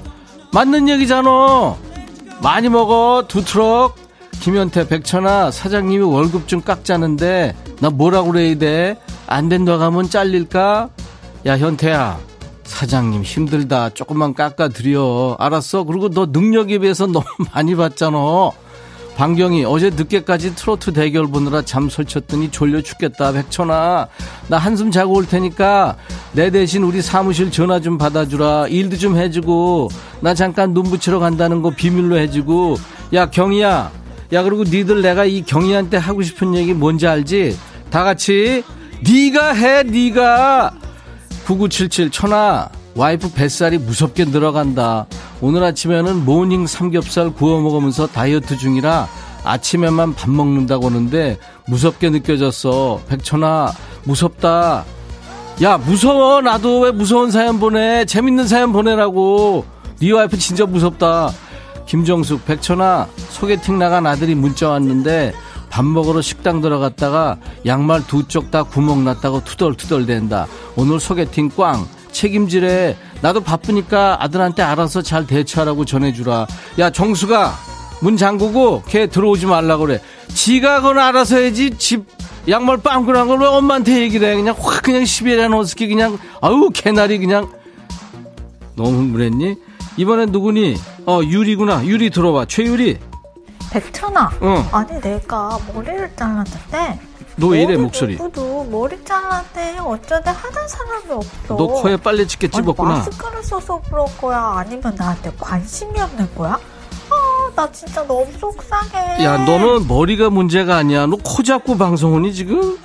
맞는 0.54 0.88
얘기잖아. 0.90 1.76
많이 2.42 2.70
먹어 2.70 3.26
두 3.28 3.44
트럭 3.44 3.96
김현태 4.40 4.88
백천아 4.88 5.52
사장님이 5.52 6.04
월급 6.04 6.48
좀 6.48 6.62
깎자는데 6.62 7.56
나 7.80 7.90
뭐라고 7.90 8.32
그래야 8.32 8.56
돼? 8.58 8.98
안 9.26 9.50
된다고 9.50 9.84
하면 9.84 10.10
잘릴까? 10.10 10.90
야 11.46 11.58
현태야 11.58 12.20
사장님 12.64 13.24
힘들다 13.24 13.90
조금만 13.90 14.34
깎아드려 14.34 15.38
알았어? 15.40 15.84
그리고 15.84 16.10
너 16.10 16.28
능력에 16.28 16.80
비해서 16.80 17.08
너무 17.08 17.26
많이 17.54 17.76
받잖아 17.76 18.18
방경이 19.18 19.66
어제 19.66 19.90
늦게까지 19.90 20.54
트로트 20.54 20.94
대결 20.94 21.26
보느라 21.26 21.64
잠 21.64 21.90
설쳤더니 21.90 22.52
졸려 22.52 22.82
죽겠다. 22.82 23.32
백천아 23.32 24.08
나 24.48 24.58
한숨 24.60 24.92
자고 24.92 25.16
올 25.16 25.26
테니까 25.26 25.98
내 26.34 26.52
대신 26.52 26.84
우리 26.84 27.02
사무실 27.02 27.50
전화 27.50 27.80
좀 27.80 27.98
받아주라. 27.98 28.68
일도 28.68 28.96
좀 28.98 29.18
해주고 29.18 29.90
나 30.22 30.36
잠깐 30.36 30.72
눈 30.72 30.84
붙이러 30.84 31.18
간다는 31.18 31.64
거 31.64 31.72
비밀로 31.72 32.16
해주고. 32.20 32.78
야 33.14 33.28
경이야. 33.32 33.92
야 34.34 34.44
그리고 34.44 34.64
니들 34.64 35.02
내가 35.02 35.26
이 35.26 35.42
경이한테 35.42 35.98
하고 35.98 36.22
싶은 36.22 36.54
얘기 36.54 36.76
뭔지 36.76 37.08
알지? 37.08 37.58
다 37.90 38.04
같이 38.04 38.64
니가 39.04 39.54
해 39.54 39.82
니가. 39.84 40.76
9977 41.48 42.12
천아 42.12 42.70
와이프 42.94 43.32
뱃살이 43.34 43.80
무섭게 43.80 44.26
늘어간다. 44.26 45.08
오늘 45.42 45.64
아침에는 45.64 46.26
모닝 46.26 46.66
삼겹살 46.68 47.30
구워 47.32 47.62
먹으면서 47.62 48.08
다이어트 48.08 48.58
중이라 48.58 49.08
아침에만 49.44 50.16
밥 50.16 50.30
먹는다고 50.30 50.88
하는데 50.88 51.38
무섭게 51.68 52.10
느껴졌어. 52.10 53.02
백천아, 53.08 53.72
무섭다. 54.04 54.84
야, 55.62 55.78
무서워. 55.78 56.42
나도 56.42 56.82
왜 56.82 56.92
무서운 56.92 57.32
사연 57.32 57.60
보내. 57.60 58.04
재밌는 58.06 58.48
사연 58.48 58.74
보내라고. 58.74 59.66
네 60.00 60.12
와이프 60.12 60.38
진짜 60.38 60.66
무섭다. 60.66 61.32
김정숙, 61.86 62.46
백천아, 62.46 63.08
소개팅 63.30 63.80
나간 63.80 64.06
아들이 64.06 64.36
문자 64.36 64.70
왔는데 64.70 65.34
밥 65.70 65.86
먹으러 65.86 66.22
식당 66.22 66.60
들어갔다가 66.62 67.38
양말 67.66 68.08
두 68.08 68.28
쪽 68.28 68.52
다 68.52 68.64
구멍 68.64 69.06
났다고 69.06 69.44
투덜투덜 69.46 70.06
된다. 70.06 70.48
오늘 70.76 71.00
소개팅 71.00 71.50
꽝. 71.56 71.86
책임지래. 72.22 72.98
나도 73.22 73.42
바쁘니까 73.42 74.18
아들한테 74.24 74.64
알아서 74.64 75.02
잘 75.04 75.28
대처하라고 75.28 75.86
전해주라. 75.86 76.48
야, 76.80 76.90
정수가 76.90 77.54
문 78.02 78.18
잠그고 78.18 78.84
걔 78.88 79.06
들어오지 79.08 79.46
말라 79.46 79.78
그래. 79.78 80.02
지가 80.34 80.82
그건 80.82 80.98
알아서 80.98 81.38
해야지. 81.38 81.78
집 81.78 82.06
양말 82.50 82.78
빵꾸난 82.78 83.28
걸 83.28 83.40
왜 83.42 83.48
엄마한테 83.48 84.00
얘기를 84.02 84.28
해. 84.30 84.36
그냥 84.36 84.56
확 84.60 84.82
그냥 84.82 85.06
시베리안 85.06 85.54
허스키 85.54 85.88
그냥 85.88 86.18
아우 86.42 86.70
개나리 86.74 87.20
그냥 87.20 87.50
너무 88.76 88.90
흥분했니? 88.98 89.56
이번엔 89.98 90.32
누구니? 90.32 90.76
어 91.06 91.22
유리구나. 91.24 91.86
유리 91.86 92.10
들어와. 92.10 92.46
최유리. 92.46 92.98
백천아. 93.72 94.32
어. 94.42 94.70
아니 94.72 95.00
내가 95.02 95.60
머리를 95.74 96.12
잘랐는데 96.16 97.00
너왜 97.38 97.62
이래 97.64 97.74
어디 97.76 97.82
목소리? 97.84 98.14
누구도 98.16 98.64
머리 98.66 98.98
잘랐대 99.06 99.78
어쩌다 99.80 100.32
하는 100.32 100.68
사람이 100.68 101.12
없어. 101.12 101.56
너 101.56 101.68
코에 101.68 101.96
빨래 101.98 102.20
아니, 102.22 102.28
찝었구나. 102.28 102.90
마스크를 102.90 103.44
써서 103.44 103.80
그럴 103.90 104.06
거야? 104.20 104.56
아니면 104.58 104.96
나한테 104.98 105.32
관심이 105.40 106.00
없는 106.00 106.28
거야? 106.36 106.54
아, 107.10 107.52
나 107.56 107.72
진짜 107.72 108.06
너무 108.08 108.26
속상해. 108.40 109.24
야, 109.24 109.38
너는 109.46 109.88
머리가 109.88 110.30
문제가 110.32 110.78
아니야. 110.78 111.06
너 111.06 111.18
코 111.24 111.44
잡고 111.44 111.78
방송하니 111.78 112.34
지금? 112.34 112.78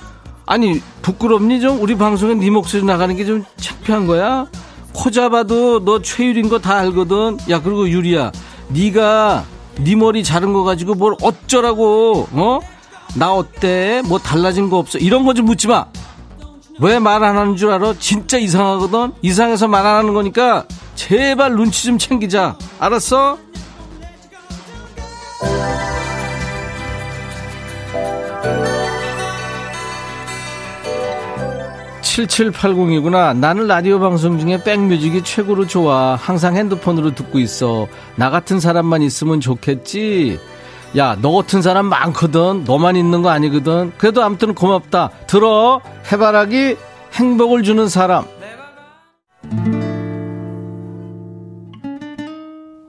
아니 0.45 0.81
부끄럽니 1.01 1.59
좀? 1.61 1.81
우리 1.81 1.97
방송에 1.97 2.35
네 2.35 2.49
목소리 2.49 2.83
나가는 2.83 3.15
게 3.15 3.25
좀 3.25 3.43
창피한 3.57 4.05
거야? 4.07 4.45
코 4.93 5.09
잡아도 5.09 5.83
너 5.83 6.01
최유리인 6.01 6.49
거다 6.49 6.75
알거든. 6.77 7.37
야 7.49 7.59
그리고 7.61 7.89
유리야, 7.89 8.31
네가 8.67 9.45
네 9.79 9.95
머리 9.95 10.23
자른 10.23 10.53
거 10.53 10.63
가지고 10.63 10.93
뭘 10.93 11.15
어쩌라고? 11.21 12.27
어? 12.33 12.59
나 13.15 13.33
어때? 13.33 14.01
뭐 14.05 14.17
달라진 14.19 14.69
거 14.69 14.77
없어? 14.77 14.97
이런 14.97 15.25
거 15.25 15.33
좀 15.33 15.45
묻지 15.45 15.67
마. 15.67 15.85
왜 16.79 16.97
말 16.99 17.23
안 17.23 17.37
하는 17.37 17.55
줄 17.55 17.69
알아? 17.71 17.93
진짜 17.99 18.37
이상하거든? 18.37 19.11
이상해서 19.21 19.67
말 19.67 19.85
안 19.85 19.97
하는 19.97 20.13
거니까 20.13 20.65
제발 20.95 21.53
눈치 21.55 21.85
좀 21.85 21.97
챙기자. 21.97 22.57
알았어? 22.79 23.37
7780이구나. 32.01 33.35
나는 33.37 33.67
라디오 33.67 33.99
방송 33.99 34.37
중에 34.37 34.61
백뮤직이 34.63 35.23
최고로 35.23 35.65
좋아. 35.67 36.15
항상 36.15 36.55
핸드폰으로 36.55 37.15
듣고 37.15 37.39
있어. 37.39 37.87
나 38.15 38.29
같은 38.29 38.59
사람만 38.59 39.01
있으면 39.01 39.39
좋겠지? 39.39 40.37
야, 40.95 41.17
너 41.19 41.31
같은 41.31 41.61
사람 41.61 41.87
많거든. 41.87 42.65
너만 42.65 42.95
있는 42.95 43.21
거 43.23 43.29
아니거든. 43.29 43.91
그래도 43.97 44.23
아무튼 44.23 44.53
고맙다. 44.53 45.09
들어. 45.27 45.81
해바라기 46.11 46.77
행복을 47.13 47.63
주는 47.63 47.87
사람. 47.87 48.25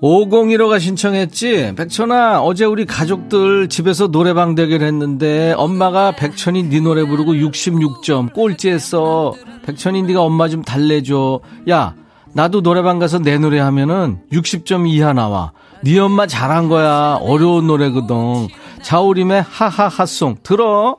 5015가 0.03 0.79
신청했지? 0.81 1.73
백천아, 1.77 2.43
어제 2.43 2.67
우리 2.67 2.85
가족들 2.85 3.71
집에서 3.71 4.09
노래방 4.09 4.55
대결 4.55 4.83
했는데 4.83 5.55
엄마가 5.57 6.13
백천이 6.13 6.65
네 6.65 6.81
노래 6.81 7.05
부르고 7.07 7.33
66점 7.33 8.35
꼴찌했어. 8.35 9.33
백천이 9.65 10.03
네가 10.03 10.21
엄마 10.21 10.51
좀 10.51 10.61
달래줘. 10.63 11.41
야, 11.71 11.95
나도 12.35 12.61
노래방 12.61 12.99
가서 12.99 13.19
내 13.19 13.39
노래 13.39 13.59
하면은 13.61 14.19
60점 14.31 14.87
이하 14.87 15.15
나와. 15.15 15.53
네 15.85 15.99
엄마 15.99 16.27
잘한 16.27 16.71
거야. 16.71 17.19
어려운 17.21 17.67
노래거든. 17.67 18.49
자우림의 18.83 19.43
하하하송 19.43 20.37
들어. 20.43 20.97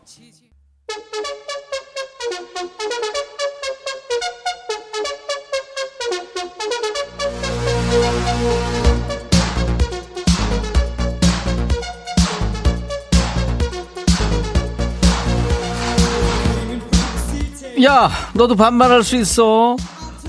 야, 17.83 18.11
너도 18.35 18.55
반말할 18.55 19.03
수 19.03 19.15
있어. 19.15 19.77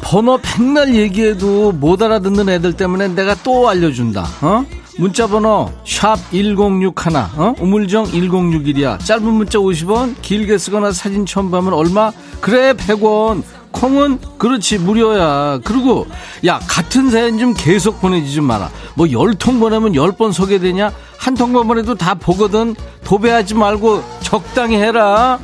번호 0.09 0.39
백날 0.41 0.95
얘기해도 0.95 1.73
못 1.73 2.01
알아듣는 2.01 2.49
애들 2.49 2.75
때문에 2.75 3.09
내가 3.09 3.35
또 3.43 3.69
알려준다. 3.69 4.25
어? 4.41 4.65
문자 4.99 5.27
번호 5.27 5.71
샵 5.85 6.17
1061, 6.31 7.17
어? 7.37 7.55
우물정 7.59 8.05
1061이야. 8.13 9.05
짧은 9.05 9.25
문자 9.25 9.59
50원, 9.59 10.15
길게 10.23 10.59
쓰거나 10.59 10.93
사진 10.93 11.27
첨부하면 11.27 11.73
얼마? 11.73 12.13
그래, 12.41 12.73
100원. 12.75 13.43
콩은 13.73 14.21
그렇지 14.39 14.79
무료야. 14.79 15.59
그리고 15.65 16.07
야 16.47 16.61
같은 16.67 17.11
사연 17.11 17.37
좀 17.39 17.53
계속 17.53 18.01
보내지 18.01 18.33
좀 18.33 18.45
마라. 18.47 18.71
뭐 18.95 19.07
열 19.11 19.35
통 19.35 19.59
보내면 19.61 19.95
열 19.97 20.13
번 20.13 20.31
소개되냐? 20.33 20.93
한 21.19 21.35
통만 21.35 21.67
보내도 21.67 21.95
다 21.97 22.15
보거든. 22.15 22.75
도배하지 23.05 23.55
말고 23.55 24.03
적당히 24.21 24.77
해라. 24.77 25.39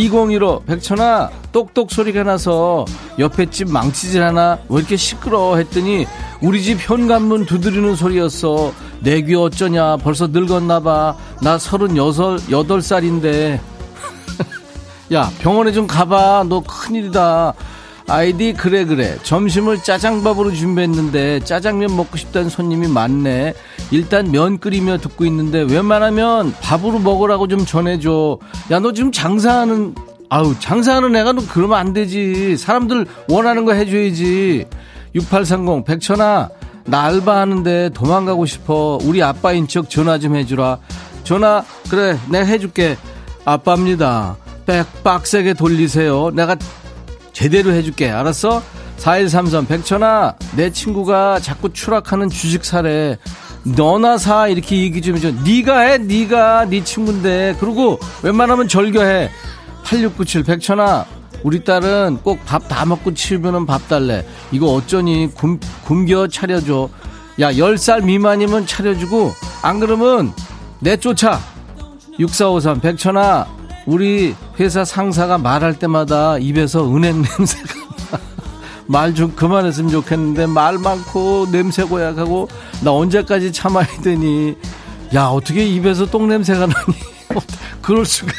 2015 0.00 0.64
백천아 0.66 1.30
똑똑 1.52 1.90
소리가 1.90 2.22
나서 2.22 2.84
옆에 3.18 3.46
집 3.46 3.70
망치질 3.70 4.22
하나? 4.22 4.58
왜 4.68 4.78
이렇게 4.80 4.94
시끄러워 4.94 5.56
했더니 5.56 6.06
우리 6.42 6.62
집 6.62 6.78
현관문 6.78 7.46
두드리는 7.46 7.96
소리였어. 7.96 8.72
내 9.00 9.22
귀 9.22 9.34
어쩌냐? 9.34 9.96
벌써 9.96 10.26
늙었나봐. 10.26 11.16
나 11.40 11.56
서른여섯 11.58 12.50
여덟 12.50 12.82
살인데. 12.82 13.58
야 15.14 15.30
병원에 15.38 15.72
좀 15.72 15.86
가봐. 15.86 16.44
너 16.46 16.60
큰일이다 16.60 17.54
아이디 18.08 18.52
그래 18.52 18.84
그래. 18.84 19.16
점심을 19.24 19.82
짜장밥으로 19.82 20.52
준비했는데 20.52 21.40
짜장면 21.40 21.96
먹고 21.96 22.16
싶다는 22.16 22.48
손님이 22.48 22.86
많네. 22.86 23.52
일단 23.90 24.30
면 24.30 24.58
끓이며 24.58 24.98
듣고 24.98 25.24
있는데 25.26 25.62
웬만하면 25.62 26.54
밥으로 26.60 27.00
먹으라고 27.00 27.48
좀 27.48 27.64
전해줘. 27.66 28.38
야 28.70 28.78
너 28.78 28.92
지금 28.92 29.10
장사하는 29.10 29.94
아우 30.28 30.58
장사하는 30.58 31.16
애가 31.16 31.32
너 31.32 31.42
그러면 31.48 31.78
안 31.78 31.92
되지. 31.92 32.56
사람들 32.56 33.06
원하는 33.28 33.64
거 33.64 33.72
해줘야지. 33.72 34.66
6830 35.14 35.84
백천아 35.84 36.50
나 36.84 37.02
알바하는데 37.06 37.90
도망가고 37.92 38.46
싶어. 38.46 38.98
우리 39.02 39.20
아빠인 39.22 39.66
척 39.66 39.90
전화 39.90 40.18
좀 40.18 40.36
해주라. 40.36 40.78
전화 41.24 41.64
그래 41.90 42.16
내가 42.30 42.44
해줄게. 42.44 42.96
아빠입니다. 43.44 44.36
백 44.64 45.02
빡세게 45.02 45.54
돌리세요. 45.54 46.30
내가 46.30 46.56
제대로 47.36 47.70
해줄게. 47.72 48.08
알았어? 48.10 48.62
4133 48.96 49.66
백천아 49.66 50.36
내 50.56 50.70
친구가 50.70 51.38
자꾸 51.40 51.70
추락하는 51.70 52.30
주식 52.30 52.64
사래 52.64 53.18
너나 53.62 54.16
사 54.16 54.48
이렇게 54.48 54.80
얘기 54.80 55.02
좀 55.02 55.16
해줘. 55.16 55.32
네가 55.44 55.80
해 55.80 55.98
네가. 55.98 56.64
네 56.70 56.82
친구인데. 56.82 57.56
그리고 57.60 58.00
웬만하면 58.22 58.68
절교해. 58.68 59.28
8697 59.84 60.44
백천아 60.44 61.04
우리 61.42 61.62
딸은 61.62 62.20
꼭 62.22 62.38
밥 62.46 62.68
다 62.68 62.86
먹고 62.86 63.12
치우면은 63.12 63.66
밥 63.66 63.86
달래. 63.86 64.26
이거 64.50 64.68
어쩌니? 64.72 65.28
굶, 65.34 65.60
굶겨 65.84 66.28
차려줘. 66.28 66.88
야 67.40 67.52
10살 67.52 68.02
미만이면 68.04 68.66
차려주고 68.66 69.30
안 69.60 69.78
그러면 69.78 70.32
내 70.80 70.96
쫓아. 70.96 71.38
6453 72.18 72.80
백천아 72.80 73.46
우리 73.86 74.34
회사 74.58 74.84
상사가 74.84 75.38
말할 75.38 75.78
때마다 75.78 76.38
입에서 76.38 76.84
은행 76.94 77.22
냄새가 77.38 77.74
말 78.88 79.14
좀 79.14 79.34
그만했으면 79.34 79.90
좋겠는데 79.90 80.46
말 80.46 80.78
많고 80.78 81.48
냄새 81.50 81.82
고약하고 81.84 82.48
나 82.82 82.92
언제까지 82.92 83.52
참아야 83.52 83.86
되니? 84.02 84.54
야 85.14 85.26
어떻게 85.26 85.64
입에서 85.66 86.06
똥 86.06 86.28
냄새가 86.28 86.60
나니? 86.66 86.74
그럴 87.82 88.04
수가 88.04 88.32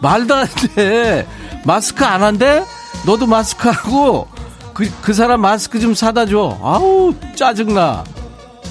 말도 0.00 0.34
안돼. 0.34 1.26
마스크 1.64 2.04
안 2.04 2.22
한대? 2.22 2.64
너도 3.06 3.26
마스크 3.26 3.68
하고 3.68 4.28
그, 4.74 4.90
그 5.02 5.14
사람 5.14 5.40
마스크 5.40 5.80
좀 5.80 5.94
사다 5.94 6.26
줘. 6.26 6.58
아우 6.62 7.14
짜증나. 7.34 8.04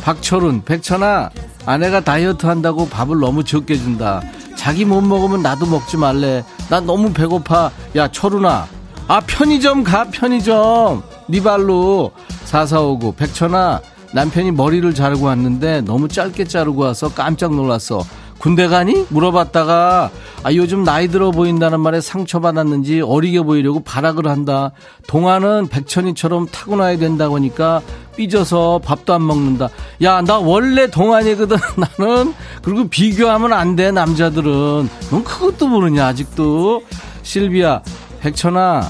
박철훈 0.04 0.64
백천아 0.66 1.32
아내가 1.66 2.00
다이어트 2.00 2.46
한다고 2.46 2.88
밥을 2.88 3.20
너무 3.20 3.44
적게 3.44 3.76
준다 3.76 4.22
자기 4.66 4.84
못 4.84 5.00
먹으면 5.02 5.44
나도 5.44 5.68
먹지 5.68 5.96
말래. 5.96 6.44
나 6.72 6.80
너무 6.80 7.14
배고파. 7.14 7.70
야 7.96 8.08
철훈아. 8.08 8.66
아 9.08 9.22
편의점 9.28 9.84
가 9.84 10.06
편의점. 10.06 11.04
네 11.28 11.40
발로. 11.44 12.12
4459 12.46 13.12
백천아. 13.12 13.80
남편이 14.12 14.54
머리를 14.54 14.92
자르고 14.96 15.28
왔는데 15.28 15.82
너무 15.82 16.08
짧게 16.08 16.46
자르고 16.46 16.82
와서 16.82 17.14
깜짝 17.14 17.54
놀랐어 17.54 18.04
군대 18.40 18.68
가니? 18.68 19.06
물어봤다가 19.10 20.12
아 20.44 20.54
요즘 20.54 20.84
나이 20.84 21.08
들어 21.08 21.32
보인다는 21.32 21.80
말에 21.80 22.00
상처받았는지 22.02 23.02
어리게 23.02 23.42
보이려고 23.42 23.80
발악을 23.82 24.28
한다. 24.28 24.72
동화는 25.08 25.68
백천이처럼 25.70 26.48
타고나야 26.52 26.98
된다고 26.98 27.36
하니까 27.38 27.82
삐져서 28.16 28.82
밥도 28.84 29.14
안 29.14 29.26
먹는다. 29.26 29.70
야 30.04 30.22
나 30.22 30.38
원래 30.38 30.88
동안이거든. 30.90 31.58
나는 31.98 32.34
그리고 32.62 32.88
비교하면 32.88 33.54
안 33.54 33.76
돼 33.76 33.92
남자들은. 33.92 34.90
넌 35.12 35.24
그것도 35.24 35.68
모르냐 35.68 36.06
아직도? 36.06 36.84
실비야 37.24 37.82
백천아 38.20 38.82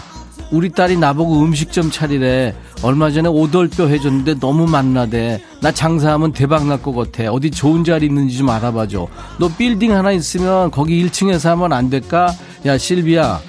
우리 0.55 0.69
딸이 0.71 0.95
나보고 0.97 1.43
음식점 1.43 1.91
차리래. 1.91 2.55
얼마 2.81 3.11
전에 3.11 3.27
오돌뼈 3.27 3.87
해줬는데 3.87 4.35
너무 4.39 4.65
맛나대. 4.65 5.41
나 5.61 5.69
장사하면 5.69 6.31
대박 6.31 6.65
날 6.65 6.81
것 6.81 6.93
같아. 6.93 7.29
어디 7.29 7.51
좋은 7.51 7.83
자리 7.83 8.05
있는지 8.05 8.37
좀 8.37 8.49
알아봐줘. 8.49 9.05
너 9.37 9.49
빌딩 9.49 9.93
하나 9.93 10.13
있으면 10.13 10.71
거기 10.71 11.05
1층에서 11.05 11.49
하면 11.49 11.73
안 11.73 11.89
될까? 11.89 12.33
야 12.65 12.77
실비야. 12.77 13.41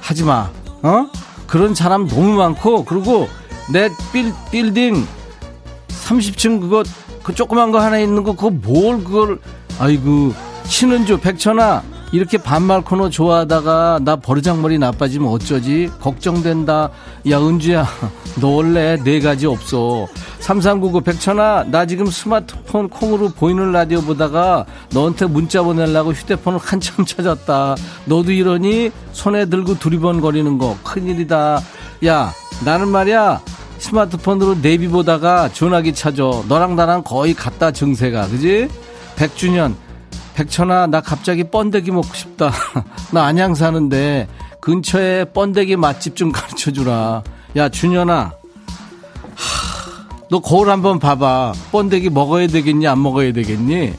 하지 0.00 0.24
마. 0.24 0.50
어? 0.82 1.06
그런 1.46 1.74
사람 1.74 2.08
너무 2.08 2.32
많고 2.36 2.86
그리고 2.86 3.28
내 3.70 3.90
빌, 4.12 4.32
빌딩 4.50 5.06
30층 5.88 6.60
그거 6.62 6.84
그 7.22 7.34
조그만 7.34 7.70
거 7.70 7.80
하나 7.80 7.98
있는 7.98 8.22
거 8.24 8.32
그거 8.32 8.48
뭘 8.50 9.04
그걸 9.04 9.40
아이고 9.78 10.32
신은주 10.64 11.18
백천아 11.20 11.82
이렇게 12.16 12.38
반말 12.38 12.80
코너 12.80 13.10
좋아하다가 13.10 14.00
나 14.02 14.16
버르장머리 14.16 14.78
나빠지면 14.78 15.28
어쩌지? 15.28 15.90
걱정된다. 16.00 16.88
야 17.28 17.38
은주야 17.38 17.86
너 18.40 18.48
원래 18.48 18.96
네 19.04 19.20
가지 19.20 19.44
없어. 19.46 20.06
3399 20.38 21.02
백천아 21.02 21.64
나 21.68 21.84
지금 21.84 22.06
스마트폰 22.06 22.88
콩으로 22.88 23.28
보이는 23.28 23.70
라디오 23.70 24.00
보다가 24.00 24.64
너한테 24.94 25.26
문자 25.26 25.62
보내려고 25.62 26.12
휴대폰을 26.12 26.58
한참 26.58 27.04
찾았다. 27.04 27.76
너도 28.06 28.32
이러니? 28.32 28.90
손에 29.12 29.44
들고 29.44 29.78
두리번거리는 29.78 30.56
거. 30.56 30.78
큰일이다. 30.84 31.60
야 32.06 32.32
나는 32.64 32.88
말이야 32.88 33.42
스마트폰으로 33.76 34.62
내비 34.62 34.88
보다가 34.88 35.50
전화기 35.52 35.92
찾아. 35.92 36.22
너랑 36.48 36.76
나랑 36.76 37.02
거의 37.02 37.34
같다 37.34 37.72
증세가. 37.72 38.26
그지? 38.26 38.70
100주년 39.16 39.74
백천아 40.36 40.88
나 40.88 41.00
갑자기 41.00 41.44
번데기 41.44 41.90
먹고 41.90 42.12
싶다. 42.12 42.52
나 43.10 43.24
안양 43.24 43.54
사는데 43.54 44.28
근처에 44.60 45.24
번데기 45.32 45.76
맛집 45.76 46.14
좀 46.14 46.30
가르쳐주라. 46.30 47.22
야 47.56 47.68
준현아. 47.70 48.32
너 50.30 50.40
거울 50.40 50.68
한번 50.68 50.98
봐봐. 50.98 51.54
번데기 51.72 52.10
먹어야 52.10 52.48
되겠니? 52.48 52.86
안 52.86 53.02
먹어야 53.02 53.32
되겠니? 53.32 53.94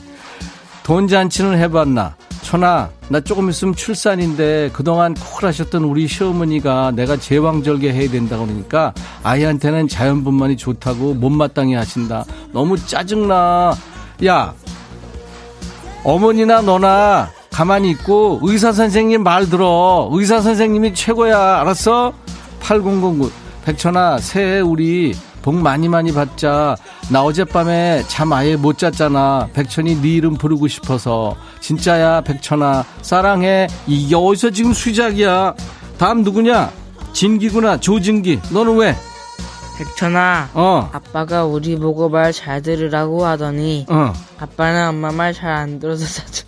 돈 0.84 1.08
잔치는 1.08 1.58
해봤나? 1.58 2.14
천아, 2.42 2.88
나 3.08 3.20
조금 3.20 3.50
있으면 3.50 3.74
출산인데 3.74 4.70
그동안 4.72 5.14
쿨하셨던 5.14 5.82
우리 5.84 6.06
시어머니가 6.06 6.92
내가 6.92 7.16
제왕절개 7.16 7.92
해야 7.92 8.08
된다고 8.08 8.46
그러니까 8.46 8.94
아이한테는 9.24 9.88
자연분만이 9.88 10.56
좋다고 10.56 11.14
못마땅해 11.14 11.74
하신다. 11.74 12.24
너무 12.52 12.78
짜증나. 12.78 13.74
야, 14.26 14.54
어머니나 16.04 16.60
너나 16.62 17.30
가만히 17.50 17.90
있고 17.90 18.38
의사 18.42 18.72
선생님 18.72 19.22
말 19.22 19.48
들어. 19.48 20.08
의사 20.12 20.40
선생님이 20.40 20.94
최고야. 20.94 21.60
알았어? 21.60 22.12
8009. 22.60 23.30
백천아, 23.64 24.18
새해 24.18 24.60
우리 24.60 25.14
복 25.42 25.54
많이 25.56 25.88
많이 25.88 26.12
받자. 26.12 26.76
나 27.10 27.22
어젯밤에 27.22 28.04
잠 28.06 28.32
아예 28.32 28.56
못 28.56 28.78
잤잖아. 28.78 29.48
백천이 29.52 30.00
네 30.00 30.08
이름 30.08 30.34
부르고 30.34 30.68
싶어서. 30.68 31.36
진짜야, 31.60 32.20
백천아. 32.22 32.84
사랑해. 33.02 33.66
이게 33.86 34.14
어디서 34.14 34.50
지금 34.50 34.72
수작이야. 34.72 35.54
다음 35.98 36.22
누구냐? 36.22 36.70
진기구나. 37.12 37.78
조진기. 37.80 38.40
너는 38.52 38.76
왜? 38.76 38.94
백천아, 39.78 40.50
어, 40.54 40.90
아빠가 40.92 41.44
우리 41.44 41.76
보고 41.76 42.08
말 42.08 42.32
잘 42.32 42.60
들으라고 42.62 43.24
하더니 43.24 43.86
어. 43.88 44.12
아빠는 44.38 44.88
엄마 44.88 45.10
말 45.12 45.32
잘 45.32 45.50
안 45.52 45.78
들어서 45.78 46.04
자주 46.04 46.44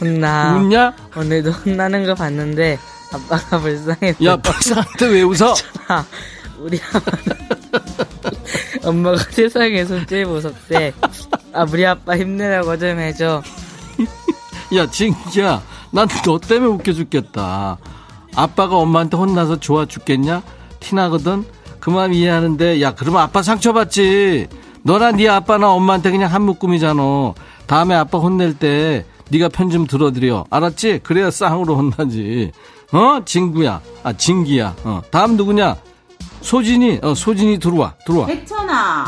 혼나. 0.00 0.56
웃냐? 0.56 0.94
오늘도 1.16 1.50
혼나는 1.52 2.06
거 2.06 2.14
봤는데 2.14 2.78
아빠가 3.12 3.58
불쌍해. 3.60 4.14
야, 4.24 4.36
박사한테 4.36 5.06
왜 5.06 5.22
웃어? 5.22 5.54
아, 5.88 6.04
우리 6.58 6.80
아빠는 6.92 7.40
엄마가 8.84 9.16
세상에서 9.30 10.04
제일 10.06 10.26
무섭대. 10.26 10.92
아, 11.52 11.64
우리 11.70 11.86
아빠 11.86 12.16
힘내라고 12.16 12.76
좀 12.78 12.98
해줘. 12.98 13.42
야, 14.76 14.86
진기야. 14.90 15.62
난 15.92 16.08
너 16.24 16.38
때문에 16.38 16.70
웃겨 16.74 16.92
죽겠다. 16.92 17.76
아빠가 18.36 18.76
엄마한테 18.76 19.16
혼나서 19.16 19.58
좋아 19.60 19.86
죽겠냐? 19.86 20.42
티나거든? 20.78 21.44
그 21.80 21.90
마음 21.90 22.12
이해하는데, 22.12 22.80
야, 22.82 22.94
그러면 22.94 23.22
아빠 23.22 23.42
상처받지. 23.42 24.48
너나 24.82 25.12
네 25.12 25.28
아빠나 25.28 25.70
엄마한테 25.72 26.10
그냥 26.10 26.32
한 26.32 26.42
묶음이잖아. 26.42 27.02
다음에 27.66 27.94
아빠 27.94 28.18
혼낼 28.18 28.54
때 28.58 29.04
네가 29.30 29.48
편 29.48 29.70
좀 29.70 29.86
들어드려. 29.86 30.44
알았지? 30.50 31.00
그래야 31.02 31.30
쌍으로 31.30 31.76
혼나지. 31.76 32.52
어? 32.92 33.20
진구야. 33.24 33.80
아, 34.02 34.12
진기야. 34.12 34.74
어. 34.84 35.02
다음 35.10 35.36
누구냐? 35.36 35.76
소진이. 36.40 37.00
어, 37.02 37.14
소진이 37.14 37.58
들어와. 37.58 37.94
들어와. 38.06 38.26
백천아, 38.26 39.04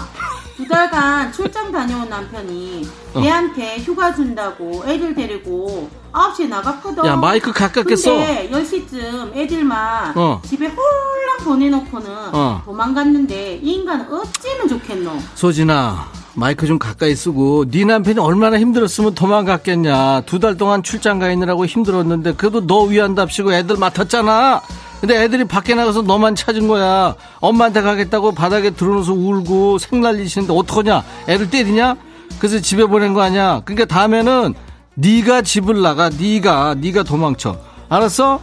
두 0.57 0.69
달간 0.69 1.33
출장 1.33 1.73
다녀온 1.73 2.09
남편이 2.09 2.87
어. 3.15 3.21
애한테 3.21 3.79
휴가 3.79 4.15
준다고 4.15 4.85
애들 4.87 5.15
데리고 5.15 5.89
9시에 6.13 6.49
나갔거든. 6.49 7.05
야, 7.07 7.17
마이크 7.17 7.53
가깝게 7.53 7.97
써. 7.97 8.13
근데 8.15 8.51
10시쯤 8.51 9.35
애들만 9.35 10.13
어. 10.17 10.41
집에 10.45 10.67
홀랑 10.67 11.39
보내놓고는 11.45 12.09
어. 12.33 12.63
도망갔는데 12.65 13.61
이 13.63 13.73
인간은 13.75 14.13
어찌면 14.13 14.69
좋겠노? 14.69 15.19
소진아 15.35 16.07
마이크 16.35 16.67
좀 16.67 16.79
가까이 16.79 17.15
쓰고 17.15 17.67
네 17.71 17.85
남편이 17.85 18.19
얼마나 18.19 18.59
힘들었으면 18.59 19.15
도망갔겠냐 19.15 20.23
두 20.23 20.39
달 20.41 20.57
동안 20.57 20.83
출장 20.83 21.19
가 21.19 21.31
있느라고 21.31 21.67
힘들었는데 21.67 22.35
그래도 22.35 22.67
너 22.67 22.85
위한답시고 22.85 23.53
애들 23.53 23.77
맡았잖아 23.77 24.63
근데 25.01 25.23
애들이 25.23 25.45
밖에 25.45 25.75
나가서 25.75 26.03
너만 26.03 26.35
찾은 26.35 26.69
거야 26.69 27.15
엄마한테 27.41 27.83
가겠다고 27.83 28.33
바닥에 28.33 28.71
들어놓아서 28.71 29.13
울고 29.13 29.77
생날리시는데 29.79 30.55
어떡하냐 30.55 31.03
애를 31.29 31.51
때리냐 31.51 31.97
그래서 32.39 32.61
집에 32.61 32.87
보낸 32.87 33.13
거 33.13 33.21
아니야 33.21 33.61
그러니까 33.67 33.85
다음에는 33.85 34.55
네가 34.95 35.43
집을 35.43 35.81
나가 35.83 36.09
네가 36.11 36.75
네가 36.79 37.03
도망쳐. 37.03 37.59
알았어? 37.89 38.41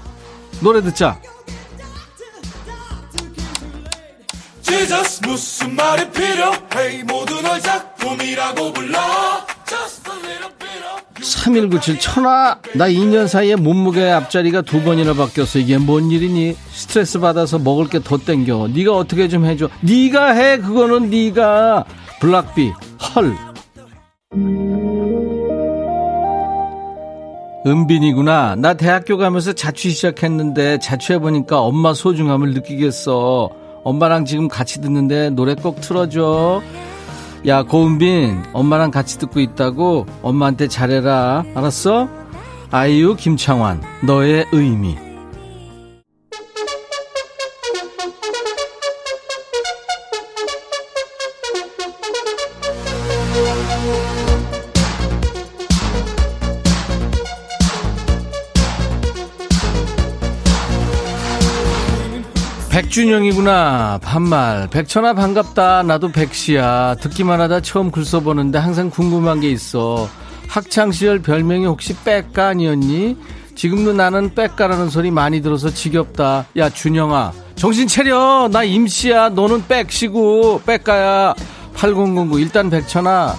노래 0.62 0.82
듣자. 0.82 1.20
Jesus 4.62 5.22
무슨 5.28 5.76
말이 5.76 6.10
필요해? 6.12 7.04
모두 7.04 7.42
널 7.42 7.60
작품이라고 7.60 8.74
불러. 8.74 9.00
Just 9.68 10.10
a 10.10 10.18
little 10.18 10.52
bit 10.60 10.84
of 10.86 11.24
3197 11.24 12.00
천하 12.00 12.58
나 12.76 12.88
2년 12.88 13.28
사이에 13.28 13.56
몸무게 13.56 14.10
앞자리가 14.10 14.62
두 14.62 14.82
번이나 14.84 15.14
바뀌었어. 15.14 15.60
이게 15.60 15.78
뭔 15.78 16.10
일이니? 16.12 16.56
스트레스 16.72 17.20
받아서 17.20 17.60
먹을 17.60 17.88
게 17.88 18.00
더 18.00 18.18
땡겨. 18.18 18.70
네가 18.74 18.96
어떻게 18.96 19.28
좀 19.28 19.46
해줘. 19.46 19.70
네가 19.82 20.32
해 20.34 20.58
그거는 20.58 21.10
네가. 21.10 21.86
블락비 22.20 22.74
헐 23.16 23.36
은빈이구나. 27.66 28.56
나 28.56 28.74
대학교 28.74 29.18
가면서 29.18 29.54
자취 29.54 29.90
시작했는데 29.92 30.80
자취해보니까 30.80 31.60
엄마 31.62 31.94
소중함을 31.94 32.54
느끼겠어. 32.54 33.50
엄마랑 33.84 34.26
지금 34.26 34.48
같이 34.48 34.82
듣는데 34.82 35.30
노래 35.30 35.56
꼭 35.56 35.82
틀어줘. 35.82 36.62
야 37.48 37.64
고은빈 37.64 38.44
엄마랑 38.54 38.92
같이 38.92 39.18
듣고 39.20 39.40
있다고 39.40 40.06
엄마한테 40.22 40.68
잘해라. 40.68 41.44
알았어? 41.56 42.08
아이유 42.72 43.16
김창완 43.16 43.82
너의 44.06 44.46
의미 44.52 44.96
백준영이구나. 62.80 64.00
반말. 64.02 64.70
백천아 64.70 65.14
반갑다. 65.14 65.84
나도 65.84 66.14
백시야. 66.14 66.96
듣기만 67.02 67.42
하다 67.42 67.60
처음 67.60 67.92
글 67.92 68.06
써보는데 68.06 68.58
항상 68.58 68.90
궁금한 68.90 69.42
게 69.42 69.50
있어. 69.50 70.08
학창시절 70.48 71.20
별명이 71.20 71.66
혹시 71.66 71.94
백가 72.06 72.48
아니었니? 72.48 73.18
지금도 73.56 73.92
나는 73.92 74.34
백가라는 74.34 74.90
소리 74.90 75.12
많이 75.12 75.42
들어서 75.42 75.70
지겹다. 75.70 76.46
야 76.56 76.70
준영아. 76.70 77.34
정신 77.56 77.86
차려. 77.86 78.48
나 78.50 78.64
임씨야. 78.64 79.30
너는 79.30 79.68
백시고. 79.68 80.62
백가야. 80.66 81.36
8009 81.76 82.40
일단 82.40 82.70
백천아. 82.70 83.36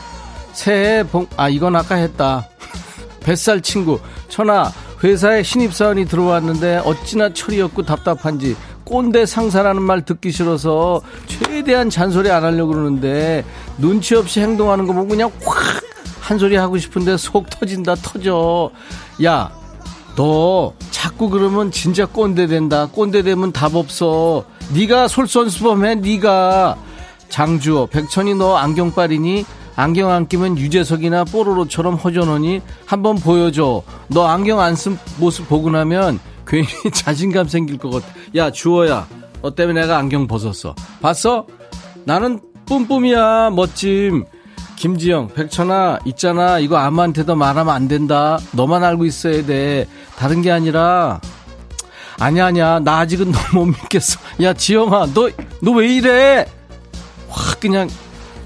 새해 0.53 1.03
복아 1.03 1.49
이건 1.49 1.77
아까 1.77 1.95
했다. 1.95 2.47
뱃살 3.25 3.63
친구. 3.63 4.01
천아 4.29 4.71
회사에 5.03 5.43
신입사원이 5.43 6.05
들어왔는데 6.05 6.83
어찌나 6.85 7.33
철이 7.33 7.61
없고 7.63 7.85
답답한지 7.85 8.55
꼰대 8.91 9.25
상사라는 9.25 9.83
말 9.83 10.03
듣기 10.05 10.33
싫어서 10.33 11.01
최대한 11.29 11.89
잔소리 11.91 12.29
안 12.31 12.43
하려고 12.43 12.73
그러는데 12.73 13.45
눈치 13.79 14.17
없이 14.17 14.41
행동하는 14.41 14.87
거 14.87 14.93
보고 14.93 15.07
그냥 15.09 15.31
확 15.45 15.81
한 16.21 16.39
소리 16.39 16.55
하고 16.55 16.79
싶은데 16.79 17.17
속 17.17 17.51
터진다 17.51 17.97
터져. 17.97 18.71
야 19.25 19.51
너 20.17 20.73
자꾸 20.93 21.29
그러면 21.29 21.73
진짜 21.73 22.07
꼰대 22.07 22.47
된다. 22.47 22.87
꼰대 22.87 23.23
되면 23.23 23.51
답 23.53 23.75
없어. 23.75 24.45
네가 24.73 25.09
솔선수범해 25.09 25.97
네가. 25.97 26.77
장주호 27.31 27.87
백천이 27.89 28.35
너 28.35 28.55
안경빨이니? 28.57 29.45
안경 29.75 30.11
안 30.11 30.29
끼면 30.29 30.57
유재석이나 30.59 31.25
뽀로로처럼 31.25 31.95
허전하니? 31.97 32.61
한번 32.87 33.17
보여줘. 33.17 33.83
너 34.09 34.27
안경 34.29 34.61
안 34.61 34.77
쓴 34.77 34.99
모습 35.19 35.49
보고 35.49 35.69
나면 35.71 36.21
괜히 36.51 36.67
자신감 36.93 37.49
생길 37.49 37.79
것 37.79 37.91
같아. 37.91 38.07
야 38.37 38.51
주호야 38.51 39.07
너 39.43 39.55
때문에 39.55 39.83
내가 39.83 39.97
안경 39.99 40.27
벗었어. 40.27 40.75
봤어? 41.01 41.47
나는 42.05 42.41
뿜뿜이야 42.67 43.51
멋짐. 43.51 44.25
김지영 44.77 45.29
백천아 45.35 45.99
있잖아. 46.07 46.59
이거 46.59 46.77
아무한테도 46.79 47.37
말하면 47.37 47.75
안 47.75 47.87
된다. 47.87 48.39
너만 48.53 48.83
알고 48.83 49.05
있어야 49.05 49.45
돼. 49.45 49.87
다른 50.17 50.41
게 50.43 50.51
아니라. 50.51 51.21
아니야 52.19 52.47
아니야. 52.47 52.81
나 52.81 52.99
아직은 53.01 53.31
너 53.33 53.39
못 53.55 53.67
믿겠어. 53.67 54.19
야 54.43 54.53
지영아 54.53 55.07
너 55.15 55.29
너 55.63 55.73
왜 55.73 55.95
이래? 55.95 56.47
확 57.29 57.61
그냥 57.61 57.89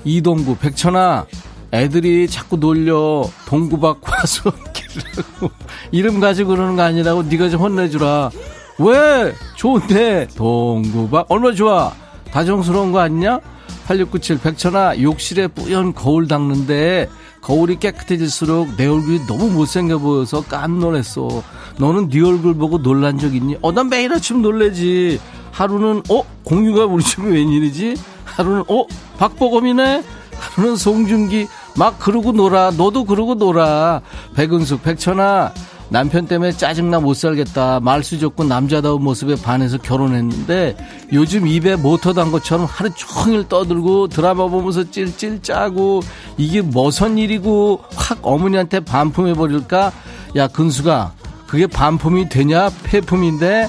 이동구 0.05 0.57
백천아 0.59 1.26
애들이 1.75 2.29
자꾸 2.29 2.57
놀려. 2.57 3.25
동구박 3.47 4.01
과수원길이라고. 4.01 5.51
이름 5.91 6.20
가지고 6.20 6.51
그러는 6.51 6.77
거 6.77 6.83
아니라고 6.83 7.25
네가 7.25 7.49
좀 7.49 7.61
혼내주라. 7.61 8.31
왜? 8.79 9.35
좋은데. 9.57 10.29
동구박 10.37 11.27
얼마나 11.29 11.55
좋아. 11.55 11.93
다정스러운 12.31 12.93
거 12.93 13.01
아니냐? 13.01 13.41
8697 13.87 14.39
백천아 14.39 15.01
욕실에 15.03 15.47
뿌연 15.49 15.95
거울 15.95 16.27
닦는데 16.27 17.09
거울이 17.43 17.79
깨끗해질수록 17.79 18.77
내 18.77 18.87
얼굴이 18.87 19.27
너무 19.27 19.51
못생겨 19.51 19.99
보여서 19.99 20.43
깜놀했어. 20.43 21.43
너는 21.79 22.09
네 22.09 22.20
얼굴 22.22 22.55
보고 22.55 22.81
놀란 22.81 23.18
적 23.18 23.35
있니? 23.35 23.57
어 23.62 23.72
난 23.72 23.89
매일 23.89 24.12
아침 24.12 24.43
놀래지. 24.43 25.20
하루는 25.51 26.03
어? 26.09 26.22
공유가 26.45 26.85
우리 26.87 27.03
집에 27.05 27.27
웬일이지? 27.29 27.97
하루는 28.25 28.64
어? 28.68 28.87
박보검이네? 29.18 30.03
하루는 30.39 30.77
송중기 30.77 31.47
막 31.77 31.99
그러고 31.99 32.33
놀아. 32.33 32.70
너도 32.70 33.05
그러고 33.05 33.35
놀아. 33.35 34.01
백은숙, 34.35 34.83
백천아. 34.83 35.53
남편 35.91 36.27
때문에 36.27 36.53
짜증나 36.53 37.01
못 37.01 37.14
살겠다. 37.14 37.79
말수 37.81 38.18
좋고 38.18 38.45
남자다운 38.45 39.03
모습에 39.03 39.37
반해서 39.37 39.79
결혼했는데 39.79 40.77
요즘 41.12 41.47
입에 41.47 41.77
모터 41.77 42.14
단 42.14 42.33
것처럼 42.33 42.66
하루 42.66 42.91
종일 42.95 43.49
떠들고 43.49 44.09
드라마 44.09 44.49
보면서 44.49 44.91
찔찔 44.91 45.43
짜고 45.43 46.01
이게 46.37 46.62
뭐선 46.62 47.18
일이고 47.18 47.81
확 47.95 48.18
어머니한테 48.22 48.81
반품해버릴까? 48.81 49.93
야, 50.37 50.49
근수가 50.49 51.12
그게 51.47 51.66
반품이 51.66 52.29
되냐? 52.29 52.70
폐품인데? 52.83 53.68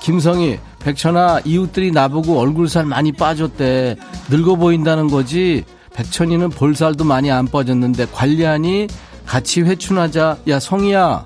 김성희, 0.00 0.58
백천아, 0.80 1.40
이웃들이 1.44 1.92
나보고 1.92 2.40
얼굴살 2.40 2.86
많이 2.86 3.12
빠졌대. 3.12 3.96
늙어 4.30 4.56
보인다는 4.56 5.08
거지? 5.08 5.64
백천이는 5.94 6.50
볼살도 6.50 7.04
많이 7.04 7.30
안 7.30 7.46
빠졌는데 7.46 8.06
관리하니? 8.12 8.88
같이 9.26 9.62
회춘하자. 9.62 10.38
야, 10.48 10.60
성희야. 10.60 11.24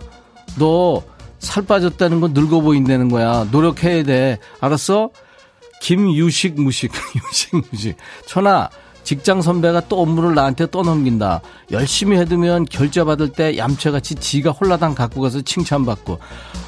너 0.58 1.14
살 1.44 1.62
빠졌다는 1.64 2.20
건 2.20 2.32
늙어 2.32 2.60
보인다는 2.60 3.10
거야. 3.10 3.46
노력해야 3.52 4.02
돼. 4.02 4.38
알았어? 4.60 5.10
김유식 5.82 6.60
무식. 6.60 6.90
유식 7.14 7.54
무식. 7.70 7.96
천아, 8.26 8.70
직장 9.04 9.42
선배가 9.42 9.82
또 9.88 10.00
업무를 10.00 10.34
나한테 10.34 10.70
떠넘긴다. 10.70 11.42
열심히 11.70 12.16
해두면 12.16 12.64
결제 12.64 13.04
받을 13.04 13.28
때 13.30 13.58
얌체같이 13.58 14.14
지가 14.14 14.50
홀라당 14.52 14.94
갖고 14.94 15.20
가서 15.20 15.42
칭찬받고. 15.42 16.18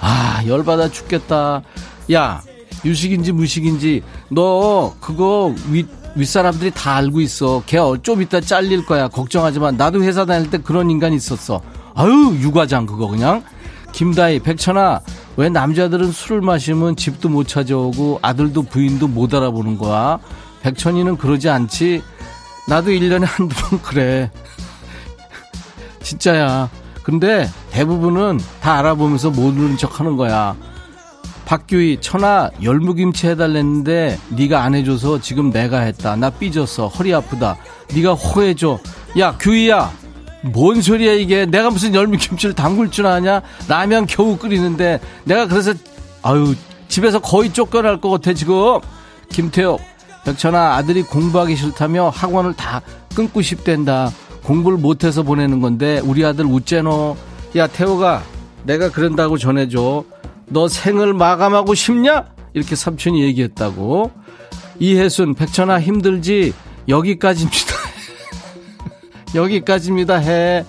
아, 0.00 0.42
열받아 0.46 0.90
죽겠다. 0.90 1.62
야, 2.12 2.42
유식인지 2.84 3.32
무식인지 3.32 4.02
너 4.28 4.94
그거 5.00 5.54
윗, 5.70 5.88
윗사람들이 6.16 6.70
다 6.72 6.96
알고 6.96 7.20
있어. 7.20 7.62
걔 7.66 7.78
좀 8.02 8.22
이따 8.22 8.40
잘릴 8.40 8.84
거야. 8.86 9.08
걱정하지 9.08 9.60
마. 9.60 9.70
나도 9.70 10.02
회사 10.02 10.24
다닐 10.24 10.50
때 10.50 10.58
그런 10.58 10.90
인간 10.90 11.12
있었어. 11.12 11.60
아유, 11.94 12.36
유과장 12.40 12.86
그거 12.86 13.06
그냥. 13.08 13.42
김다희, 13.92 14.40
백천아, 14.40 15.00
왜 15.36 15.48
남자들은 15.48 16.12
술을 16.12 16.40
마시면 16.42 16.96
집도 16.96 17.28
못 17.28 17.46
찾아오고 17.48 18.18
아들도 18.22 18.62
부인도 18.64 19.08
못 19.08 19.32
알아보는 19.32 19.78
거야? 19.78 20.18
백천이는 20.62 21.16
그러지 21.16 21.48
않지? 21.48 22.02
나도 22.68 22.90
1년에 22.90 23.24
한두 23.24 23.54
번 23.54 23.80
그래. 23.82 24.30
진짜야. 26.02 26.68
근데 27.02 27.48
대부분은 27.70 28.40
다 28.60 28.78
알아보면서 28.78 29.30
모르는 29.30 29.76
척 29.76 30.00
하는 30.00 30.16
거야. 30.16 30.56
박규희, 31.46 31.98
천아, 32.00 32.50
열무김치 32.60 33.28
해달랬는데 33.28 34.18
네가 34.30 34.62
안 34.62 34.74
해줘서 34.74 35.20
지금 35.20 35.50
내가 35.52 35.78
했다. 35.80 36.16
나 36.16 36.28
삐졌어. 36.28 36.88
허리 36.88 37.14
아프다. 37.14 37.56
네가 37.94 38.14
호해줘. 38.14 38.80
야, 39.20 39.36
규희야. 39.38 39.92
뭔 40.42 40.82
소리야 40.82 41.12
이게. 41.12 41.46
내가 41.46 41.70
무슨 41.70 41.94
열무김치를 41.94 42.54
담글 42.54 42.90
줄 42.90 43.06
아냐? 43.06 43.42
라면 43.68 44.06
겨우 44.06 44.36
끓이는데 44.36 45.00
내가 45.24 45.46
그래서 45.46 45.72
아유 46.22 46.54
집에서 46.88 47.20
거의 47.20 47.52
쫓겨날 47.52 48.00
것 48.00 48.10
같아 48.10 48.32
지금. 48.32 48.80
김태호, 49.30 49.78
백천아 50.24 50.74
아들이 50.74 51.02
공부하기 51.02 51.54
싫다며 51.56 52.10
학원을 52.10 52.54
다 52.54 52.82
끊고 53.14 53.40
싶댄다. 53.40 54.10
공부를 54.42 54.78
못해서 54.78 55.22
보내는 55.22 55.60
건데 55.60 56.00
우리 56.04 56.24
아들 56.24 56.44
웃재노. 56.44 57.16
야 57.56 57.66
태호가 57.68 58.22
내가 58.64 58.90
그런다고 58.90 59.38
전해줘. 59.38 60.04
너 60.48 60.68
생을 60.68 61.14
마감하고 61.14 61.74
싶냐? 61.74 62.26
이렇게 62.54 62.76
삼촌이 62.76 63.22
얘기했다고. 63.22 64.12
이혜순, 64.78 65.34
백천아 65.34 65.80
힘들지? 65.80 66.54
여기까지입니다. 66.88 67.74
여기까지입니다. 69.34 70.16
해. 70.16 70.64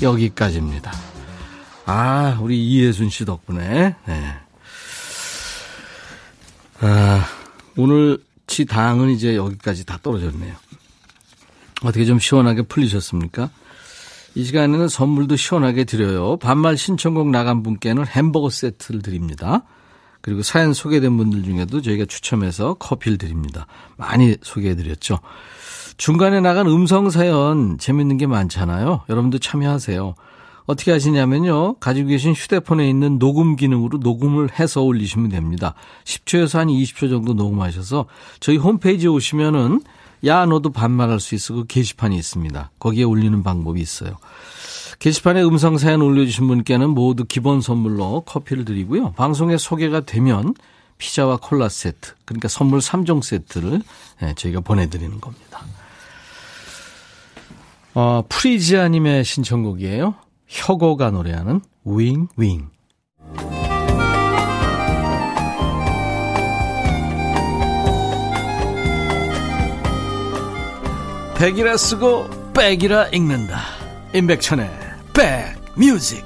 여기까지입니다. 0.00 0.92
아, 1.86 2.38
우리 2.40 2.66
이혜순 2.66 3.10
씨 3.10 3.24
덕분에. 3.24 3.94
네. 4.06 4.34
아, 6.80 7.24
오늘치 7.76 8.66
당은 8.66 9.10
이제 9.10 9.36
여기까지 9.36 9.84
다 9.86 9.98
떨어졌네요. 10.02 10.54
어떻게 11.82 12.04
좀 12.04 12.18
시원하게 12.18 12.62
풀리셨습니까? 12.62 13.50
이 14.36 14.44
시간에는 14.44 14.88
선물도 14.88 15.36
시원하게 15.36 15.84
드려요. 15.84 16.36
반말 16.36 16.76
신청곡 16.76 17.30
나간 17.30 17.62
분께는 17.62 18.06
햄버거 18.06 18.50
세트를 18.50 19.00
드립니다. 19.00 19.64
그리고 20.20 20.42
사연 20.42 20.74
소개된 20.74 21.16
분들 21.16 21.42
중에도 21.42 21.80
저희가 21.80 22.04
추첨해서 22.04 22.74
커피를 22.74 23.16
드립니다. 23.16 23.66
많이 23.96 24.36
소개해드렸죠. 24.42 25.20
중간에 25.96 26.42
나간 26.42 26.66
음성 26.66 27.08
사연 27.08 27.78
재밌는 27.78 28.18
게 28.18 28.26
많잖아요. 28.26 29.04
여러분도 29.08 29.38
참여하세요. 29.38 30.14
어떻게 30.66 30.92
하시냐면요. 30.92 31.76
가지고 31.78 32.08
계신 32.08 32.34
휴대폰에 32.34 32.86
있는 32.90 33.18
녹음 33.18 33.56
기능으로 33.56 33.98
녹음을 33.98 34.50
해서 34.58 34.82
올리시면 34.82 35.30
됩니다. 35.30 35.72
10초에서 36.04 36.58
한 36.58 36.68
20초 36.68 37.08
정도 37.08 37.32
녹음하셔서 37.32 38.04
저희 38.40 38.58
홈페이지에 38.58 39.08
오시면은 39.08 39.80
야 40.26 40.44
너도 40.44 40.70
반말할 40.70 41.20
수 41.20 41.34
있어 41.34 41.54
그 41.54 41.66
게시판이 41.66 42.16
있습니다. 42.16 42.70
거기에 42.78 43.04
올리는 43.04 43.42
방법이 43.42 43.80
있어요. 43.80 44.16
게시판에 44.98 45.42
음성 45.42 45.78
사연 45.78 46.02
올려주신 46.02 46.46
분께는 46.48 46.90
모두 46.90 47.24
기본 47.24 47.60
선물로 47.60 48.22
커피를 48.22 48.64
드리고요. 48.64 49.12
방송에 49.12 49.56
소개가 49.56 50.00
되면 50.00 50.54
피자와 50.98 51.38
콜라 51.42 51.68
세트 51.68 52.14
그러니까 52.24 52.48
선물 52.48 52.80
3종 52.80 53.22
세트를 53.22 53.82
예, 54.22 54.34
저희가 54.34 54.60
보내드리는 54.60 55.20
겁니다. 55.20 55.60
어, 57.94 58.24
프리지아님의 58.28 59.24
신청곡이에요. 59.24 60.14
혁오가 60.46 61.10
노래하는 61.10 61.60
윙 61.84 62.28
윙. 62.36 62.68
백이라 71.38 71.76
쓰고 71.76 72.52
백이라 72.54 73.08
읽는다. 73.08 73.60
임백천의 74.14 74.70
백뮤직. 75.12 76.24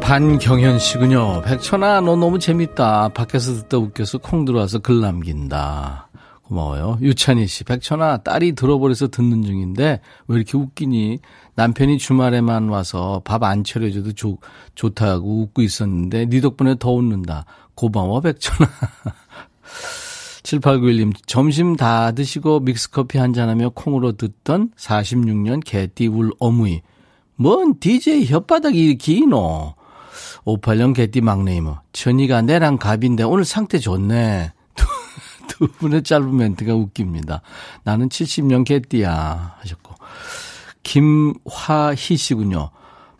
반경현 0.00 0.78
씨군요. 0.78 1.42
백천아, 1.42 2.00
너 2.00 2.16
너무 2.16 2.38
재밌다. 2.38 3.10
밖에서 3.10 3.54
듣다 3.54 3.78
웃겨서 3.78 4.18
콩 4.18 4.44
들어와서 4.44 4.78
글 4.78 5.00
남긴다. 5.00 6.08
고마워요. 6.44 6.98
유찬희 7.00 7.46
씨, 7.46 7.64
백천아, 7.64 8.18
딸이 8.18 8.54
들어버려서 8.54 9.08
듣는 9.08 9.42
중인데 9.42 10.00
왜 10.28 10.36
이렇게 10.36 10.56
웃기니? 10.58 11.18
남편이 11.54 11.96
주말에만 11.98 12.68
와서 12.68 13.22
밥 13.24 13.42
안 13.44 13.64
차려줘도 13.64 14.12
좋, 14.12 14.38
좋다고 14.74 15.42
웃고 15.42 15.62
있었는데 15.62 16.26
네 16.26 16.40
덕분에 16.40 16.76
더 16.78 16.90
웃는다. 16.90 17.44
고마워, 17.74 18.20
백천아. 18.20 18.68
7891님, 20.42 21.14
점심 21.26 21.76
다 21.76 22.12
드시고 22.12 22.60
믹스커피 22.60 23.18
한잔하며 23.18 23.70
콩으로 23.70 24.12
듣던 24.12 24.72
46년 24.76 25.62
개띠 25.64 26.08
울 26.08 26.32
어무이. 26.38 26.82
뭔 27.36 27.78
DJ 27.78 28.26
혓바닥이 28.26 28.98
기노? 28.98 29.74
58년 30.44 30.94
개띠 30.94 31.20
막내 31.20 31.56
이모. 31.56 31.76
천이가 31.92 32.42
내랑 32.42 32.78
갑인데 32.78 33.22
오늘 33.22 33.44
상태 33.44 33.78
좋네. 33.78 34.52
두, 34.74 34.86
두 35.48 35.68
분의 35.68 36.02
짧은 36.02 36.36
멘트가 36.36 36.74
웃깁니다. 36.74 37.42
나는 37.84 38.08
70년 38.08 38.64
개띠야. 38.64 39.56
하셨고. 39.60 39.94
김화희 40.82 42.16
씨군요. 42.16 42.70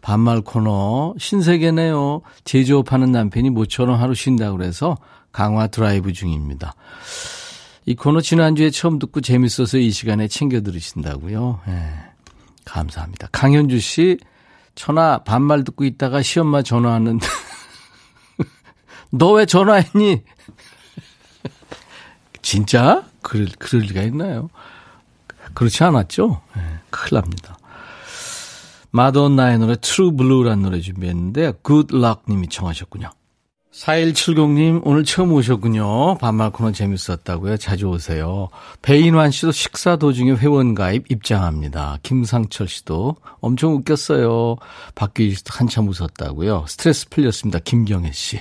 반말 0.00 0.40
코너 0.40 1.14
신세계네요. 1.16 2.22
제조업하는 2.44 3.12
남편이 3.12 3.50
모처럼 3.50 4.00
하루 4.00 4.14
쉰다고 4.14 4.56
그래서 4.56 4.96
강화 5.32 5.66
드라이브 5.66 6.12
중입니다. 6.12 6.74
이 7.86 7.94
코너 7.96 8.20
지난주에 8.20 8.70
처음 8.70 8.98
듣고 8.98 9.20
재밌어서 9.20 9.78
이 9.78 9.90
시간에 9.90 10.28
챙겨 10.28 10.60
들으신다고요. 10.60 11.60
예, 11.68 11.92
감사합니다. 12.64 13.28
강현주 13.32 13.80
씨, 13.80 14.18
천하 14.74 15.18
반말 15.24 15.64
듣고 15.64 15.84
있다가 15.84 16.22
시엄마 16.22 16.62
전화 16.62 16.90
왔는데 16.90 17.26
너 19.10 19.32
왜 19.32 19.46
전화했니? 19.46 20.22
진짜? 22.42 23.04
그럴, 23.22 23.48
그럴 23.58 23.82
리가 23.84 24.02
있나요? 24.02 24.50
그렇지 25.54 25.82
않았죠? 25.84 26.40
예, 26.56 26.60
큰일 26.90 27.20
납니다. 27.20 27.58
마돈나의 28.90 29.58
노래 29.58 29.76
True 29.80 30.14
Blue라는 30.16 30.62
노래 30.62 30.80
준비했는데 30.80 31.52
굿락 31.62 32.24
님이 32.28 32.48
청하셨군요. 32.48 33.10
4170님, 33.72 34.82
오늘 34.84 35.02
처음 35.02 35.32
오셨군요. 35.32 36.18
반말 36.18 36.50
코너 36.50 36.72
재밌었다고요. 36.72 37.56
자주 37.56 37.86
오세요. 37.86 38.48
배인환 38.82 39.30
씨도 39.30 39.52
식사 39.52 39.96
도중에 39.96 40.32
회원가입 40.32 41.10
입장합니다. 41.10 41.98
김상철 42.02 42.68
씨도 42.68 43.16
엄청 43.40 43.72
웃겼어요. 43.74 44.56
박규희 44.94 45.34
씨도 45.36 45.50
한참 45.54 45.88
웃었다고요. 45.88 46.66
스트레스 46.68 47.08
풀렸습니다. 47.08 47.60
김경혜 47.60 48.12
씨. 48.12 48.40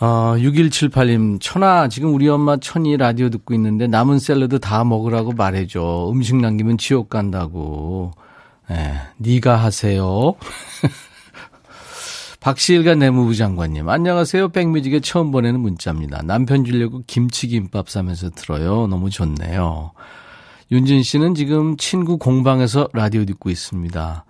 어, 0.00 0.34
6178님, 0.36 1.40
천아, 1.40 1.88
지금 1.88 2.12
우리 2.14 2.28
엄마 2.28 2.58
천이 2.58 2.98
라디오 2.98 3.30
듣고 3.30 3.54
있는데 3.54 3.86
남은 3.86 4.18
샐러드 4.18 4.60
다 4.60 4.84
먹으라고 4.84 5.32
말해줘. 5.32 6.10
음식 6.12 6.36
남기면 6.36 6.76
지옥 6.76 7.08
간다고. 7.08 8.12
예, 8.70 9.00
네가 9.16 9.56
하세요. 9.56 10.34
박시일과 12.46 12.94
내무부 12.94 13.34
장관님, 13.34 13.88
안녕하세요. 13.88 14.50
백뮤직에 14.50 15.00
처음 15.00 15.32
보내는 15.32 15.58
문자입니다. 15.58 16.22
남편 16.22 16.64
주려고 16.64 17.02
김치김밥 17.04 17.90
싸면서 17.90 18.30
들어요. 18.30 18.86
너무 18.86 19.10
좋네요. 19.10 19.90
윤진 20.70 21.02
씨는 21.02 21.34
지금 21.34 21.76
친구 21.76 22.18
공방에서 22.18 22.88
라디오 22.92 23.24
듣고 23.24 23.50
있습니다. 23.50 24.24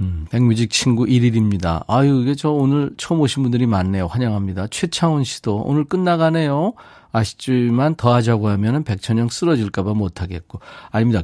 음, 0.00 0.26
백뮤직 0.28 0.72
친구 0.72 1.04
1일입니다. 1.04 1.84
아유, 1.86 2.20
이게 2.22 2.34
저 2.34 2.50
오늘 2.50 2.90
처음 2.96 3.20
오신 3.20 3.44
분들이 3.44 3.64
많네요. 3.66 4.08
환영합니다. 4.08 4.66
최창훈 4.72 5.22
씨도 5.22 5.58
오늘 5.66 5.84
끝나가네요. 5.84 6.72
아쉽지만 7.12 7.94
더 7.94 8.12
하자고 8.12 8.48
하면은 8.48 8.82
백천영 8.82 9.28
쓰러질까봐 9.28 9.94
못하겠고. 9.94 10.58
아닙니다. 10.90 11.22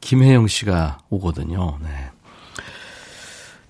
김혜영 0.00 0.48
씨가 0.48 0.98
오거든요. 1.08 1.78
네. 1.84 2.09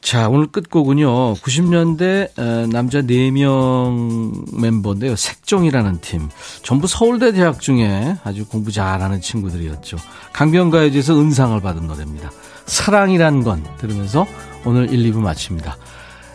자, 0.00 0.28
오늘 0.28 0.46
끝곡은요. 0.48 1.34
90년대 1.34 2.70
남자 2.72 3.00
4명 3.02 4.60
멤버인데요. 4.60 5.14
색종이라는 5.14 6.00
팀. 6.00 6.28
전부 6.62 6.86
서울대 6.86 7.32
대학 7.32 7.60
중에 7.60 8.16
아주 8.24 8.44
공부 8.46 8.72
잘하는 8.72 9.20
친구들이었죠. 9.20 9.98
강변가요제에서 10.32 11.20
은상을 11.20 11.60
받은 11.60 11.86
노래입니다. 11.86 12.32
사랑이란 12.66 13.44
건 13.44 13.64
들으면서 13.78 14.26
오늘 14.64 14.92
1, 14.92 15.12
2부 15.12 15.18
마칩니다. 15.18 15.76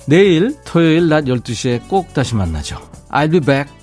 내일 0.07 0.55
토요일 0.63 1.09
낮 1.09 1.25
12시에 1.25 1.87
꼭 1.89 2.13
다시 2.13 2.35
만나죠. 2.35 2.77
I'll 3.09 3.31
be 3.31 3.39
back. 3.39 3.74